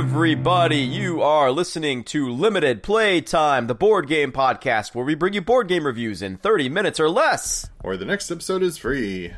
Everybody. 0.00 0.76
You 0.80 1.22
are 1.22 1.50
listening 1.50 2.04
to 2.04 2.28
Limited 2.28 2.82
Playtime, 2.82 3.66
the 3.66 3.74
board 3.74 4.06
game 4.06 4.30
podcast 4.30 4.94
where 4.94 5.06
we 5.06 5.14
bring 5.14 5.32
you 5.32 5.40
board 5.40 5.68
game 5.68 5.86
reviews 5.86 6.20
in 6.20 6.36
30 6.36 6.68
minutes 6.68 7.00
or 7.00 7.08
less. 7.08 7.70
Or 7.82 7.96
the 7.96 8.04
next 8.04 8.30
episode 8.30 8.62
is 8.62 8.76
free. 8.76 9.32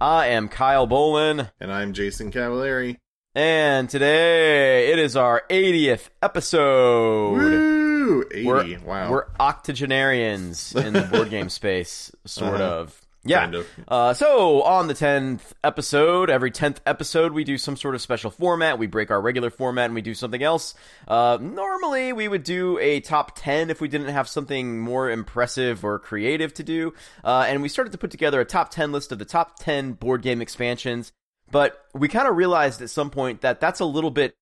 I 0.00 0.28
am 0.28 0.48
Kyle 0.48 0.88
Bolin, 0.88 1.50
And 1.60 1.70
I'm 1.70 1.92
Jason 1.92 2.32
Cavallari. 2.32 2.96
and 3.34 3.90
today 3.90 4.90
it 4.92 4.98
is 4.98 5.14
our 5.14 5.42
80th 5.50 6.08
episode. 6.22 7.32
Woo! 7.34 8.24
80. 8.32 8.44
We're, 8.46 8.78
wow. 8.86 9.10
we're 9.10 9.26
octogenarians 9.38 10.74
in 10.74 10.94
the 10.94 11.02
board 11.02 11.28
game 11.30 11.50
space, 11.50 12.10
sort 12.24 12.54
Uh-huh. 12.54 12.64
of. 12.64 13.00
Yeah. 13.28 13.40
Kind 13.40 13.54
of. 13.54 13.66
Uh, 13.86 14.14
so 14.14 14.62
on 14.62 14.88
the 14.88 14.94
tenth 14.94 15.54
episode, 15.62 16.30
every 16.30 16.50
tenth 16.50 16.80
episode, 16.86 17.32
we 17.32 17.44
do 17.44 17.58
some 17.58 17.76
sort 17.76 17.94
of 17.94 18.00
special 18.00 18.30
format. 18.30 18.78
We 18.78 18.86
break 18.86 19.10
our 19.10 19.20
regular 19.20 19.50
format 19.50 19.86
and 19.86 19.94
we 19.94 20.02
do 20.02 20.14
something 20.14 20.42
else. 20.42 20.74
Uh, 21.06 21.38
normally, 21.40 22.12
we 22.12 22.28
would 22.28 22.42
do 22.42 22.78
a 22.78 23.00
top 23.00 23.36
ten 23.36 23.70
if 23.70 23.80
we 23.80 23.88
didn't 23.88 24.08
have 24.08 24.28
something 24.28 24.80
more 24.80 25.10
impressive 25.10 25.84
or 25.84 25.98
creative 25.98 26.54
to 26.54 26.62
do. 26.62 26.94
Uh, 27.22 27.44
and 27.46 27.62
we 27.62 27.68
started 27.68 27.92
to 27.92 27.98
put 27.98 28.10
together 28.10 28.40
a 28.40 28.44
top 28.44 28.70
ten 28.70 28.92
list 28.92 29.12
of 29.12 29.18
the 29.18 29.24
top 29.24 29.58
ten 29.58 29.92
board 29.92 30.22
game 30.22 30.40
expansions. 30.40 31.12
But 31.50 31.82
we 31.94 32.08
kind 32.08 32.28
of 32.28 32.36
realized 32.36 32.82
at 32.82 32.90
some 32.90 33.10
point 33.10 33.40
that 33.40 33.60
that's 33.60 33.80
a 33.80 33.84
little 33.84 34.10
bit 34.10 34.34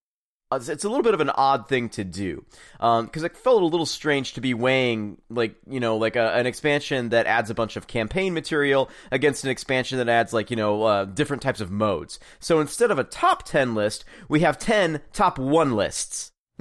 it's 0.52 0.84
a 0.84 0.88
little 0.88 1.02
bit 1.02 1.14
of 1.14 1.20
an 1.20 1.30
odd 1.30 1.68
thing 1.68 1.88
to 1.88 2.04
do 2.04 2.44
because 2.78 3.24
it 3.24 3.36
felt 3.36 3.62
a 3.62 3.66
little 3.66 3.86
strange 3.86 4.34
to 4.34 4.40
be 4.40 4.54
weighing 4.54 5.20
like 5.28 5.56
you 5.68 5.80
know 5.80 5.96
like 5.96 6.16
a, 6.16 6.34
an 6.34 6.46
expansion 6.46 7.08
that 7.08 7.26
adds 7.26 7.50
a 7.50 7.54
bunch 7.54 7.76
of 7.76 7.86
campaign 7.86 8.32
material 8.32 8.88
against 9.10 9.44
an 9.44 9.50
expansion 9.50 9.98
that 9.98 10.08
adds 10.08 10.32
like 10.32 10.50
you 10.50 10.56
know 10.56 10.82
uh, 10.84 11.04
different 11.04 11.42
types 11.42 11.60
of 11.60 11.70
modes 11.70 12.20
so 12.38 12.60
instead 12.60 12.90
of 12.92 12.98
a 12.98 13.04
top 13.04 13.42
10 13.44 13.74
list 13.74 14.04
we 14.28 14.40
have 14.40 14.58
10 14.58 15.00
top 15.12 15.38
1 15.38 15.74
lists 15.74 16.30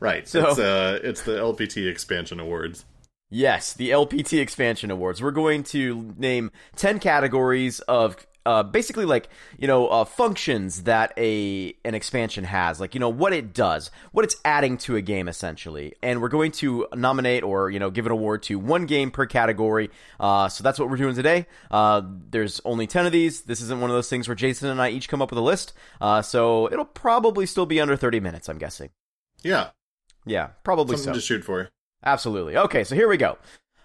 right. 0.00 0.28
So- 0.28 0.50
it's, 0.50 0.58
uh, 0.58 0.98
it's 1.02 1.22
the 1.22 1.32
LPT 1.32 1.88
Expansion 1.88 2.40
Awards. 2.40 2.84
Yes, 3.28 3.72
the 3.72 3.90
LPT 3.90 4.40
Expansion 4.40 4.90
Awards. 4.90 5.20
We're 5.20 5.32
going 5.32 5.64
to 5.64 6.14
name 6.16 6.52
10 6.76 7.00
categories 7.00 7.80
of 7.80 8.16
uh, 8.46 8.62
basically 8.62 9.04
like, 9.04 9.28
you 9.58 9.66
know, 9.66 9.88
uh, 9.88 10.04
functions 10.04 10.84
that 10.84 11.12
a 11.18 11.74
an 11.84 11.94
expansion 11.94 12.44
has, 12.44 12.80
like, 12.80 12.94
you 12.94 13.00
know, 13.00 13.08
what 13.08 13.32
it 13.32 13.52
does, 13.52 13.90
what 14.12 14.24
it's 14.24 14.36
adding 14.44 14.78
to 14.78 14.96
a 14.96 15.02
game 15.02 15.28
essentially. 15.28 15.94
And 16.02 16.22
we're 16.22 16.28
going 16.28 16.52
to 16.52 16.86
nominate 16.94 17.42
or, 17.42 17.70
you 17.70 17.78
know, 17.78 17.90
give 17.90 18.06
an 18.06 18.12
award 18.12 18.42
to 18.44 18.58
one 18.58 18.86
game 18.86 19.10
per 19.10 19.26
category. 19.26 19.90
Uh, 20.20 20.48
so 20.48 20.62
that's 20.62 20.78
what 20.78 20.88
we're 20.88 20.96
doing 20.96 21.14
today. 21.14 21.46
Uh, 21.70 22.02
there's 22.30 22.60
only 22.64 22.86
10 22.86 23.06
of 23.06 23.12
these. 23.12 23.42
This 23.42 23.60
isn't 23.60 23.80
one 23.80 23.90
of 23.90 23.96
those 23.96 24.08
things 24.08 24.28
where 24.28 24.34
Jason 24.34 24.70
and 24.70 24.80
I 24.80 24.90
each 24.90 25.08
come 25.08 25.20
up 25.20 25.30
with 25.30 25.38
a 25.38 25.42
list. 25.42 25.72
Uh, 26.00 26.22
so 26.22 26.70
it'll 26.72 26.84
probably 26.84 27.46
still 27.46 27.66
be 27.66 27.80
under 27.80 27.96
30 27.96 28.20
minutes, 28.20 28.48
I'm 28.48 28.58
guessing. 28.58 28.90
Yeah. 29.42 29.70
Yeah, 30.24 30.48
probably 30.64 30.96
Something 30.96 31.14
so. 31.14 31.20
to 31.20 31.24
shoot 31.24 31.44
for. 31.44 31.68
Absolutely. 32.04 32.56
Okay, 32.56 32.84
so 32.84 32.94
here 32.94 33.08
we 33.08 33.16
go. 33.16 33.38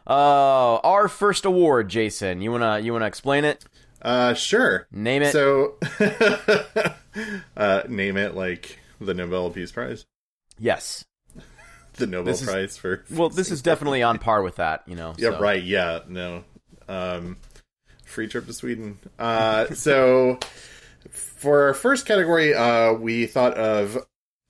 Uh, 0.07 0.77
our 0.77 1.07
first 1.07 1.45
award, 1.45 1.87
Jason. 1.87 2.41
You 2.41 2.51
wanna 2.51 2.79
you 2.79 2.91
wanna 2.91 3.05
explain 3.05 3.45
it? 3.45 3.63
Uh, 4.01 4.33
sure. 4.33 4.87
Name 4.91 5.21
it. 5.23 5.31
So, 5.31 5.75
uh, 7.57 7.83
name 7.87 8.17
it 8.17 8.35
like 8.35 8.79
the 8.99 9.13
Nobel 9.13 9.49
Peace 9.51 9.71
Prize. 9.71 10.05
yes. 10.59 11.05
The 11.95 12.07
Nobel 12.07 12.31
This 12.31 12.41
is- 12.41 12.47
Prize 12.47 12.77
for. 12.77 13.03
Well, 13.11 13.27
this 13.29 13.51
is 13.51 13.61
definitely 13.69 14.01
on 14.01 14.17
par 14.17 14.41
with 14.43 14.55
that. 14.55 14.83
You 14.87 14.95
know. 14.95 15.13
Yeah, 15.17 15.31
so. 15.31 15.39
right. 15.41 15.61
Yeah, 15.61 15.99
no. 16.07 16.45
Um, 16.87 17.35
free 18.05 18.27
trip 18.27 18.45
to 18.47 18.53
Sweden. 18.53 18.97
Uh, 19.19 19.67
so 19.73 20.39
for 21.09 21.67
our 21.67 21.73
first 21.73 22.05
category, 22.05 22.53
uh, 22.55 22.93
we 22.93 23.25
thought 23.25 23.55
of 23.55 23.97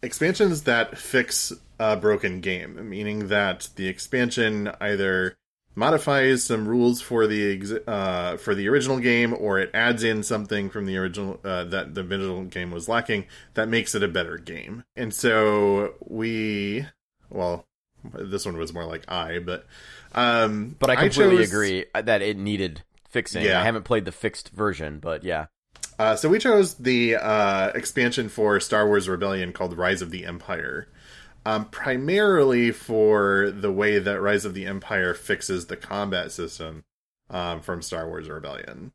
expansions 0.03 0.63
that 0.63 0.97
fix 0.99 1.51
a 1.79 1.97
broken 1.97 2.41
game, 2.41 2.87
meaning 2.89 3.29
that 3.29 3.69
the 3.75 3.87
expansion 3.87 4.71
either 4.79 5.35
modifies 5.75 6.43
some 6.43 6.67
rules 6.67 7.01
for 7.01 7.27
the 7.27 7.53
ex- 7.57 7.87
uh, 7.87 8.37
for 8.37 8.53
the 8.55 8.67
original 8.69 8.99
game, 8.99 9.33
or 9.33 9.59
it 9.59 9.71
adds 9.73 10.03
in 10.03 10.23
something 10.23 10.69
from 10.69 10.85
the 10.85 10.97
original 10.97 11.39
uh, 11.43 11.63
that 11.65 11.95
the 11.95 12.01
original 12.01 12.43
game 12.45 12.71
was 12.71 12.89
lacking 12.89 13.25
that 13.53 13.67
makes 13.69 13.95
it 13.95 14.03
a 14.03 14.07
better 14.07 14.37
game. 14.37 14.83
And 14.95 15.13
so 15.13 15.93
we, 16.01 16.85
well, 17.29 17.65
this 18.13 18.45
one 18.45 18.57
was 18.57 18.73
more 18.73 18.85
like 18.85 19.09
I, 19.11 19.39
but 19.39 19.65
um, 20.13 20.75
But 20.79 20.89
I 20.89 20.95
completely 20.95 21.37
chose- 21.37 21.49
agree 21.49 21.85
that 21.93 22.21
it 22.21 22.37
needed 22.37 22.83
fixing. 23.09 23.43
Yeah. 23.45 23.59
I 23.61 23.63
haven't 23.63 23.83
played 23.83 24.05
the 24.05 24.11
fixed 24.11 24.49
version, 24.49 24.99
but 24.99 25.23
yeah. 25.23 25.47
Uh, 25.99 26.15
so 26.15 26.27
we 26.29 26.39
chose 26.39 26.75
the 26.75 27.15
uh, 27.15 27.71
expansion 27.75 28.27
for 28.27 28.59
Star 28.59 28.87
Wars 28.87 29.07
Rebellion 29.07 29.53
called 29.53 29.77
Rise 29.77 30.01
of 30.01 30.09
the 30.09 30.25
Empire, 30.25 30.87
um, 31.45 31.65
primarily 31.65 32.71
for 32.71 33.51
the 33.51 33.71
way 33.71 33.99
that 33.99 34.21
Rise 34.21 34.45
of 34.45 34.53
the 34.53 34.65
Empire 34.65 35.13
fixes 35.13 35.67
the 35.67 35.77
combat 35.77 36.31
system 36.31 36.83
um, 37.29 37.61
from 37.61 37.81
Star 37.81 38.07
Wars 38.07 38.29
Rebellion. 38.29 38.91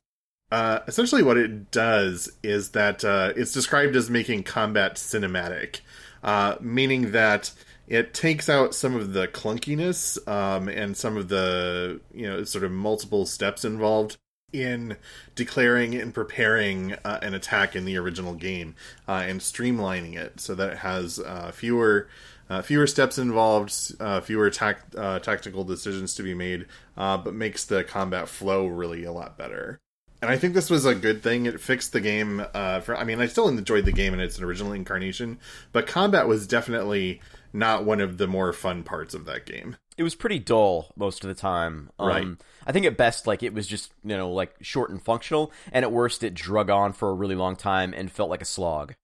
Uh, 0.52 0.80
essentially, 0.86 1.22
what 1.22 1.36
it 1.36 1.70
does 1.72 2.30
is 2.42 2.70
that 2.70 3.04
uh, 3.04 3.32
it's 3.36 3.52
described 3.52 3.96
as 3.96 4.08
making 4.08 4.44
combat 4.44 4.94
cinematic, 4.94 5.80
uh, 6.22 6.54
meaning 6.60 7.10
that 7.10 7.50
it 7.88 8.14
takes 8.14 8.48
out 8.48 8.74
some 8.74 8.94
of 8.94 9.12
the 9.12 9.26
clunkiness 9.28 10.26
um, 10.28 10.68
and 10.68 10.96
some 10.96 11.16
of 11.16 11.28
the 11.28 12.00
you 12.14 12.26
know 12.26 12.44
sort 12.44 12.64
of 12.64 12.70
multiple 12.70 13.26
steps 13.26 13.64
involved 13.64 14.16
in 14.52 14.96
declaring 15.34 15.94
and 15.94 16.14
preparing 16.14 16.92
uh, 17.04 17.18
an 17.22 17.34
attack 17.34 17.74
in 17.74 17.84
the 17.84 17.96
original 17.96 18.34
game 18.34 18.74
uh, 19.08 19.24
and 19.26 19.40
streamlining 19.40 20.14
it 20.14 20.40
so 20.40 20.54
that 20.54 20.70
it 20.70 20.78
has 20.78 21.18
uh, 21.18 21.50
fewer 21.52 22.08
uh, 22.48 22.62
fewer 22.62 22.86
steps 22.86 23.18
involved, 23.18 23.94
uh, 24.00 24.20
fewer 24.20 24.50
tac- 24.50 24.84
uh, 24.96 25.18
tactical 25.18 25.64
decisions 25.64 26.14
to 26.14 26.22
be 26.22 26.34
made, 26.34 26.66
uh, 26.96 27.16
but 27.16 27.34
makes 27.34 27.64
the 27.64 27.84
combat 27.84 28.28
flow 28.28 28.66
really 28.66 29.04
a 29.04 29.12
lot 29.12 29.36
better. 29.36 29.78
And 30.22 30.30
I 30.30 30.38
think 30.38 30.54
this 30.54 30.70
was 30.70 30.86
a 30.86 30.94
good 30.94 31.22
thing. 31.22 31.44
It 31.46 31.60
fixed 31.60 31.92
the 31.92 32.00
game. 32.00 32.44
Uh, 32.54 32.80
for 32.80 32.96
I 32.96 33.04
mean, 33.04 33.20
I 33.20 33.26
still 33.26 33.48
enjoyed 33.48 33.84
the 33.84 33.92
game 33.92 34.14
in 34.14 34.20
its 34.20 34.40
original 34.40 34.72
incarnation, 34.72 35.38
but 35.72 35.86
combat 35.86 36.26
was 36.26 36.46
definitely 36.46 37.20
not 37.52 37.84
one 37.84 38.00
of 38.00 38.16
the 38.18 38.26
more 38.26 38.52
fun 38.52 38.82
parts 38.82 39.14
of 39.14 39.24
that 39.26 39.44
game. 39.44 39.76
It 39.98 40.02
was 40.02 40.14
pretty 40.14 40.38
dull 40.38 40.92
most 40.96 41.22
of 41.24 41.28
the 41.28 41.34
time. 41.34 41.90
Um, 41.98 42.08
Right. 42.08 42.26
I 42.66 42.72
think 42.72 42.86
at 42.86 42.96
best, 42.96 43.26
like 43.26 43.42
it 43.42 43.52
was 43.54 43.66
just 43.66 43.92
you 44.04 44.16
know 44.16 44.30
like 44.30 44.54
short 44.62 44.90
and 44.90 45.02
functional, 45.02 45.52
and 45.70 45.84
at 45.84 45.92
worst, 45.92 46.22
it 46.22 46.34
drug 46.34 46.70
on 46.70 46.92
for 46.92 47.10
a 47.10 47.14
really 47.14 47.34
long 47.34 47.54
time 47.56 47.92
and 47.94 48.10
felt 48.10 48.30
like 48.30 48.42
a 48.42 48.46
slog. 48.46 48.94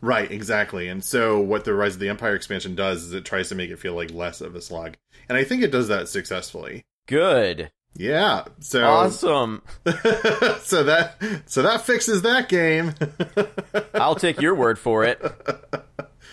Right, 0.00 0.30
exactly. 0.30 0.88
And 0.88 1.04
so 1.04 1.40
what 1.40 1.64
the 1.64 1.74
Rise 1.74 1.94
of 1.94 2.00
the 2.00 2.08
Empire 2.08 2.34
expansion 2.34 2.74
does 2.74 3.04
is 3.04 3.12
it 3.12 3.24
tries 3.24 3.48
to 3.50 3.54
make 3.54 3.70
it 3.70 3.78
feel 3.78 3.94
like 3.94 4.10
less 4.12 4.40
of 4.40 4.54
a 4.54 4.60
slog. 4.60 4.96
And 5.28 5.36
I 5.38 5.44
think 5.44 5.62
it 5.62 5.70
does 5.70 5.88
that 5.88 6.08
successfully. 6.08 6.84
Good. 7.06 7.70
Yeah. 7.96 8.44
So 8.60 8.84
Awesome. 8.84 9.62
so 9.86 10.82
that 10.84 11.16
so 11.46 11.62
that 11.62 11.82
fixes 11.82 12.22
that 12.22 12.48
game. 12.48 12.94
I'll 13.94 14.14
take 14.16 14.40
your 14.40 14.54
word 14.54 14.78
for 14.78 15.04
it. 15.04 15.20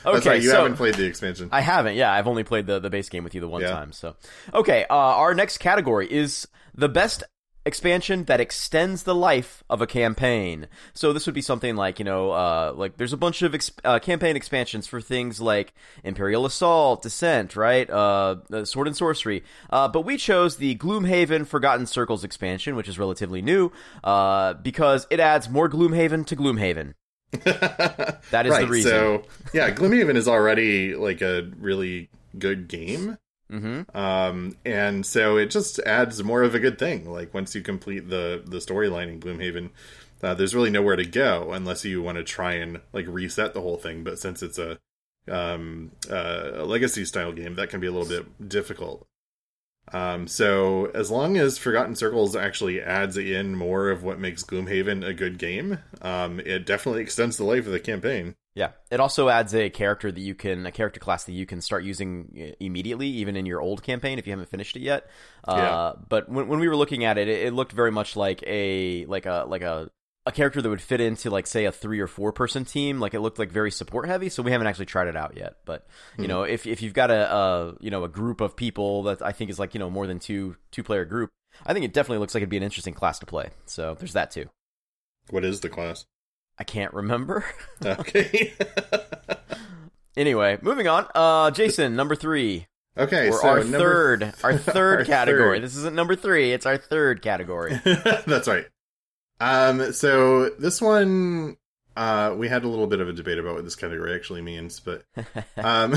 Okay, 0.03 0.13
That's 0.16 0.25
right, 0.25 0.41
you 0.41 0.50
so 0.50 0.56
haven't 0.63 0.78
played 0.78 0.95
the 0.95 1.06
expansion. 1.06 1.50
I 1.51 1.61
haven't. 1.61 1.94
Yeah, 1.94 2.11
I've 2.11 2.25
only 2.28 2.44
played 2.44 2.66
the 2.66 2.79
the 2.79 2.90
base 2.90 3.07
game 3.07 3.23
with 3.23 3.35
you 3.35 3.41
the 3.41 3.47
one 3.47 3.61
Yeah. 3.61 3.69
time. 3.69 3.91
So, 3.91 4.16
okay, 4.51 4.84
uh, 4.90 4.95
our 4.95 5.35
next 5.35 5.59
category 5.59 6.11
is 6.11 6.47
the 6.73 6.90
best 6.90 7.22
expansion 7.66 8.25
that 8.25 8.39
extends 8.39 9.03
the 9.03 9.16
life 9.16 9.63
of 9.69 9.81
a 9.81 9.87
campaign. 9.87 10.67
So 10.93 11.13
this 11.13 11.25
would 11.25 11.35
be 11.35 11.41
something 11.41 11.75
like 11.75 11.99
you 11.99 12.05
know, 12.05 12.31
uh, 12.31 12.73
like 12.75 12.97
there's 12.97 13.13
a 13.13 13.17
bunch 13.17 13.41
of 13.41 13.53
ex- 13.53 13.72
uh, 13.84 13.99
campaign 13.99 14.35
expansions 14.35 14.87
for 14.87 15.02
things 15.02 15.40
like 15.40 15.73
Imperial 16.03 16.46
Assault, 16.46 17.03
Descent, 17.03 17.55
right? 17.55 17.90
Uh, 17.90 18.37
uh, 18.52 18.66
Sword 18.66 18.87
and 18.87 18.97
Sorcery. 18.97 19.43
Uh, 19.69 19.87
but 19.87 20.02
we 20.02 20.17
chose 20.17 20.58
the 20.58 20.75
Gloomhaven 20.75 21.46
Forgotten 21.46 21.85
Circles 21.85 22.23
expansion, 22.23 22.75
which 22.75 22.90
is 22.90 22.97
relatively 22.97 23.41
new, 23.41 23.72
uh, 24.03 24.53
because 24.53 25.08
it 25.09 25.19
adds 25.19 25.49
more 25.49 25.69
Gloomhaven 25.69 26.25
to 26.28 26.35
Gloomhaven. 26.35 26.93
That 28.31 28.46
is 28.46 28.52
right, 28.52 28.66
the 28.66 28.67
reason. 28.67 28.91
So 28.91 29.23
yeah, 29.53 29.72
Gloomhaven 29.72 30.16
is 30.16 30.28
already 30.28 30.96
like 30.96 31.22
a 31.22 31.49
really 31.59 32.09
good 32.37 32.67
game. 32.67 33.17
Hmm 33.51 33.81
Um, 33.93 34.55
and 34.65 35.05
so 35.05 35.37
it 35.37 35.51
just 35.51 35.79
adds 35.79 36.23
more 36.23 36.43
of 36.43 36.55
a 36.55 36.59
good 36.59 36.79
thing. 36.79 37.11
Like 37.11 37.33
once 37.33 37.53
you 37.53 37.61
complete 37.61 38.09
the 38.09 38.41
the 38.45 38.57
storyline 38.59 39.09
in 39.09 39.19
Gloomhaven, 39.19 39.71
uh, 40.23 40.33
there's 40.35 40.55
really 40.55 40.69
nowhere 40.69 40.95
to 40.95 41.05
go 41.05 41.51
unless 41.51 41.83
you 41.85 42.01
want 42.01 42.17
to 42.17 42.23
try 42.23 42.53
and 42.53 42.79
like 42.93 43.05
reset 43.07 43.53
the 43.53 43.61
whole 43.61 43.77
thing. 43.77 44.03
But 44.03 44.19
since 44.19 44.41
it's 44.41 44.57
a 44.57 44.79
um, 45.29 45.91
uh, 46.09 46.51
a 46.55 46.65
legacy 46.65 47.05
style 47.05 47.33
game, 47.33 47.55
that 47.55 47.69
can 47.69 47.81
be 47.81 47.87
a 47.87 47.91
little 47.91 48.07
bit 48.07 48.49
difficult. 48.49 49.05
Um, 49.93 50.27
so 50.27 50.87
as 50.93 51.11
long 51.11 51.37
as 51.37 51.57
Forgotten 51.57 51.95
Circles 51.95 52.35
actually 52.35 52.81
adds 52.81 53.17
in 53.17 53.55
more 53.55 53.89
of 53.89 54.03
what 54.03 54.19
makes 54.19 54.43
Gloomhaven 54.43 55.05
a 55.05 55.13
good 55.13 55.37
game, 55.39 55.79
um, 56.01 56.39
it 56.41 56.65
definitely 56.65 57.01
extends 57.03 57.37
the 57.37 57.43
life 57.45 57.65
of 57.65 57.73
the 57.73 57.79
campaign. 57.79 58.35
Yeah, 58.53 58.71
it 58.89 58.99
also 58.99 59.29
adds 59.29 59.55
a 59.55 59.69
character 59.69 60.11
that 60.11 60.19
you 60.19 60.35
can, 60.35 60.65
a 60.65 60.71
character 60.71 60.99
class 60.99 61.23
that 61.23 61.31
you 61.31 61.45
can 61.45 61.61
start 61.61 61.83
using 61.85 62.53
immediately, 62.59 63.07
even 63.07 63.37
in 63.37 63.45
your 63.45 63.61
old 63.61 63.81
campaign 63.81 64.19
if 64.19 64.27
you 64.27 64.33
haven't 64.33 64.49
finished 64.49 64.75
it 64.75 64.81
yet. 64.81 65.09
Uh, 65.47 65.55
Yeah. 65.57 65.93
But 66.09 66.27
when, 66.29 66.47
when 66.49 66.59
we 66.59 66.67
were 66.67 66.75
looking 66.75 67.05
at 67.05 67.17
it, 67.17 67.29
it, 67.29 67.47
it 67.47 67.53
looked 67.53 67.71
very 67.71 67.91
much 67.91 68.15
like 68.17 68.43
a 68.45 69.05
like 69.05 69.25
a 69.25 69.45
like 69.47 69.61
a 69.61 69.89
a 70.25 70.31
character 70.31 70.61
that 70.61 70.69
would 70.69 70.81
fit 70.81 70.99
into 71.01 71.29
like 71.29 71.47
say 71.47 71.65
a 71.65 71.71
three 71.71 71.99
or 72.01 72.07
four 72.07 72.33
person 72.33 72.65
team. 72.65 72.99
Like 72.99 73.13
it 73.13 73.21
looked 73.21 73.39
like 73.39 73.51
very 73.51 73.71
support 73.71 74.05
heavy, 74.07 74.27
so 74.27 74.43
we 74.43 74.51
haven't 74.51 74.67
actually 74.67 74.85
tried 74.87 75.07
it 75.07 75.15
out 75.15 75.37
yet. 75.37 75.55
But 75.65 75.87
you 76.17 76.27
know, 76.27 76.43
if 76.43 76.67
if 76.67 76.81
you've 76.81 76.93
got 76.93 77.09
a, 77.09 77.33
a 77.33 77.75
you 77.79 77.89
know 77.89 78.03
a 78.03 78.09
group 78.09 78.41
of 78.41 78.57
people 78.57 79.03
that 79.03 79.21
I 79.21 79.31
think 79.31 79.49
is 79.49 79.59
like 79.59 79.73
you 79.73 79.79
know 79.79 79.89
more 79.89 80.07
than 80.07 80.19
two 80.19 80.57
two 80.71 80.83
player 80.83 81.05
group, 81.05 81.29
I 81.65 81.73
think 81.73 81.85
it 81.85 81.93
definitely 81.93 82.19
looks 82.19 82.35
like 82.35 82.41
it'd 82.41 82.49
be 82.49 82.57
an 82.57 82.63
interesting 82.63 82.93
class 82.93 83.17
to 83.19 83.25
play. 83.25 83.49
So 83.65 83.95
there's 83.97 84.13
that 84.13 84.29
too. 84.31 84.49
What 85.29 85.45
is 85.45 85.61
the 85.61 85.69
class? 85.69 86.05
I 86.61 86.63
can't 86.63 86.93
remember. 86.93 87.43
Okay. 87.84 88.53
anyway, 90.16 90.59
moving 90.61 90.87
on. 90.87 91.08
Uh, 91.16 91.49
Jason, 91.49 91.96
number 91.96 92.13
three. 92.16 92.67
okay, 92.96 93.29
Or 93.29 93.34
so 93.41 93.47
our 93.47 93.59
number- 93.63 93.78
third, 93.79 94.34
our 94.43 94.58
third 94.58 94.99
Our 94.99 95.05
category. 95.05 95.58
third. 95.58 95.63
This 95.63 95.75
isn't 95.78 95.96
number 95.96 96.16
three; 96.16 96.52
it's 96.53 96.67
our 96.67 96.78
third 96.78 97.23
category. 97.23 97.79
That's 97.84 98.47
right. 98.47 98.66
Um, 99.40 99.91
so 99.93 100.49
this 100.52 100.79
one, 100.79 101.58
uh, 101.97 102.35
we 102.37 102.47
had 102.47 102.63
a 102.63 102.67
little 102.67 102.85
bit 102.85 102.99
of 102.99 103.09
a 103.09 103.13
debate 103.13 103.40
about 103.40 103.55
what 103.55 103.63
this 103.63 103.75
category 103.75 104.13
actually 104.13 104.43
means, 104.43 104.79
but 104.79 105.02
um, 105.58 105.96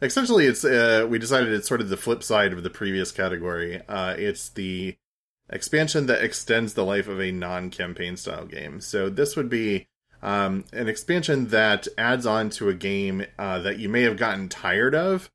essentially, 0.00 0.46
it's 0.46 0.64
uh, 0.64 1.06
we 1.06 1.18
decided 1.18 1.52
it's 1.52 1.68
sort 1.68 1.82
of 1.82 1.90
the 1.90 1.98
flip 1.98 2.22
side 2.22 2.54
of 2.54 2.62
the 2.62 2.70
previous 2.70 3.12
category. 3.12 3.82
Uh, 3.86 4.14
it's 4.16 4.48
the 4.48 4.96
expansion 5.52 6.06
that 6.06 6.24
extends 6.24 6.74
the 6.74 6.84
life 6.84 7.08
of 7.08 7.20
a 7.20 7.30
non-campaign 7.30 8.16
style 8.16 8.46
game. 8.46 8.80
So 8.80 9.08
this 9.08 9.36
would 9.36 9.48
be 9.48 9.86
um, 10.22 10.64
an 10.72 10.88
expansion 10.88 11.48
that 11.48 11.86
adds 11.98 12.26
on 12.26 12.50
to 12.50 12.68
a 12.68 12.74
game 12.74 13.26
uh, 13.38 13.58
that 13.60 13.78
you 13.78 13.88
may 13.88 14.02
have 14.02 14.16
gotten 14.16 14.48
tired 14.48 14.94
of, 14.94 15.30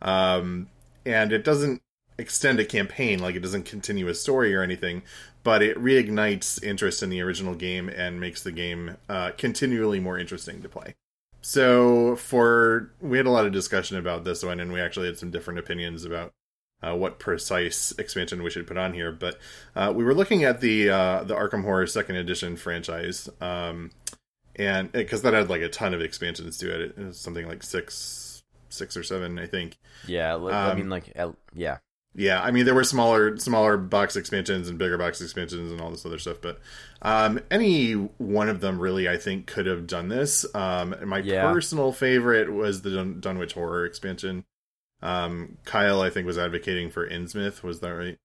um, 0.00 0.68
and 1.06 1.32
it 1.32 1.44
doesn't 1.44 1.82
extend 2.18 2.60
a 2.60 2.64
campaign 2.64 3.18
like 3.18 3.34
it 3.34 3.40
doesn't 3.40 3.64
continue 3.64 4.08
a 4.08 4.14
story 4.14 4.54
or 4.54 4.62
anything 4.62 5.02
but 5.42 5.62
it 5.62 5.76
reignites 5.76 6.62
interest 6.62 7.02
in 7.02 7.10
the 7.10 7.20
original 7.20 7.54
game 7.54 7.88
and 7.88 8.20
makes 8.20 8.42
the 8.42 8.52
game 8.52 8.96
uh, 9.08 9.30
continually 9.36 9.98
more 9.98 10.18
interesting 10.18 10.62
to 10.62 10.68
play 10.68 10.94
so 11.40 12.14
for 12.16 12.92
we 13.00 13.16
had 13.16 13.26
a 13.26 13.30
lot 13.30 13.46
of 13.46 13.52
discussion 13.52 13.96
about 13.96 14.24
this 14.24 14.44
one 14.44 14.60
and 14.60 14.72
we 14.72 14.80
actually 14.80 15.06
had 15.06 15.18
some 15.18 15.30
different 15.30 15.58
opinions 15.58 16.04
about 16.04 16.32
uh, 16.82 16.94
what 16.94 17.18
precise 17.18 17.92
expansion 17.98 18.42
we 18.42 18.50
should 18.50 18.66
put 18.66 18.76
on 18.76 18.92
here 18.94 19.12
but 19.12 19.38
uh, 19.76 19.92
we 19.94 20.04
were 20.04 20.14
looking 20.14 20.44
at 20.44 20.60
the 20.60 20.88
uh, 20.90 21.22
the 21.24 21.34
arkham 21.34 21.62
horror 21.62 21.86
second 21.86 22.16
edition 22.16 22.56
franchise 22.56 23.28
um, 23.40 23.90
and 24.56 24.92
because 24.92 25.22
that 25.22 25.32
had 25.34 25.48
like 25.48 25.62
a 25.62 25.68
ton 25.68 25.94
of 25.94 26.00
expansions 26.00 26.58
to 26.58 26.74
it 26.74 26.80
it 26.82 26.98
was 26.98 27.18
something 27.18 27.46
like 27.48 27.62
six 27.62 28.42
six 28.68 28.96
or 28.96 29.02
seven 29.02 29.38
i 29.38 29.46
think 29.46 29.78
yeah, 30.08 30.34
li- 30.34 30.52
I 30.52 30.70
Um, 30.70 30.76
mean, 30.78 30.90
like, 30.90 31.12
uh, 31.16 31.30
yeah, 31.54 31.78
yeah, 32.14 32.42
I 32.42 32.50
mean 32.50 32.64
there 32.64 32.74
were 32.74 32.82
smaller 32.84 33.36
smaller 33.38 33.76
box 33.76 34.16
expansions 34.16 34.68
and 34.68 34.76
bigger 34.78 34.98
box 34.98 35.20
expansions 35.20 35.70
and 35.70 35.80
all 35.80 35.90
this 35.90 36.04
other 36.04 36.18
stuff, 36.18 36.38
but 36.42 36.58
um, 37.02 37.38
any 37.52 37.92
one 37.92 38.48
of 38.48 38.60
them 38.60 38.80
really 38.80 39.08
I 39.08 39.16
think 39.16 39.46
could 39.46 39.66
have 39.66 39.86
done 39.86 40.08
this. 40.08 40.44
Um, 40.56 40.96
my 41.04 41.18
Yeah. 41.18 41.52
personal 41.52 41.92
favorite 41.92 42.52
was 42.52 42.82
the 42.82 42.90
Dun- 42.90 43.20
Dunwich 43.20 43.52
Horror 43.52 43.84
expansion. 43.86 44.44
Um, 45.02 45.58
Kyle 45.64 46.00
I 46.00 46.10
think 46.10 46.26
was 46.26 46.38
advocating 46.38 46.90
for 46.90 47.08
Innsmouth. 47.08 47.62
Was 47.62 47.80
that 47.80 47.90
right? 47.90 48.16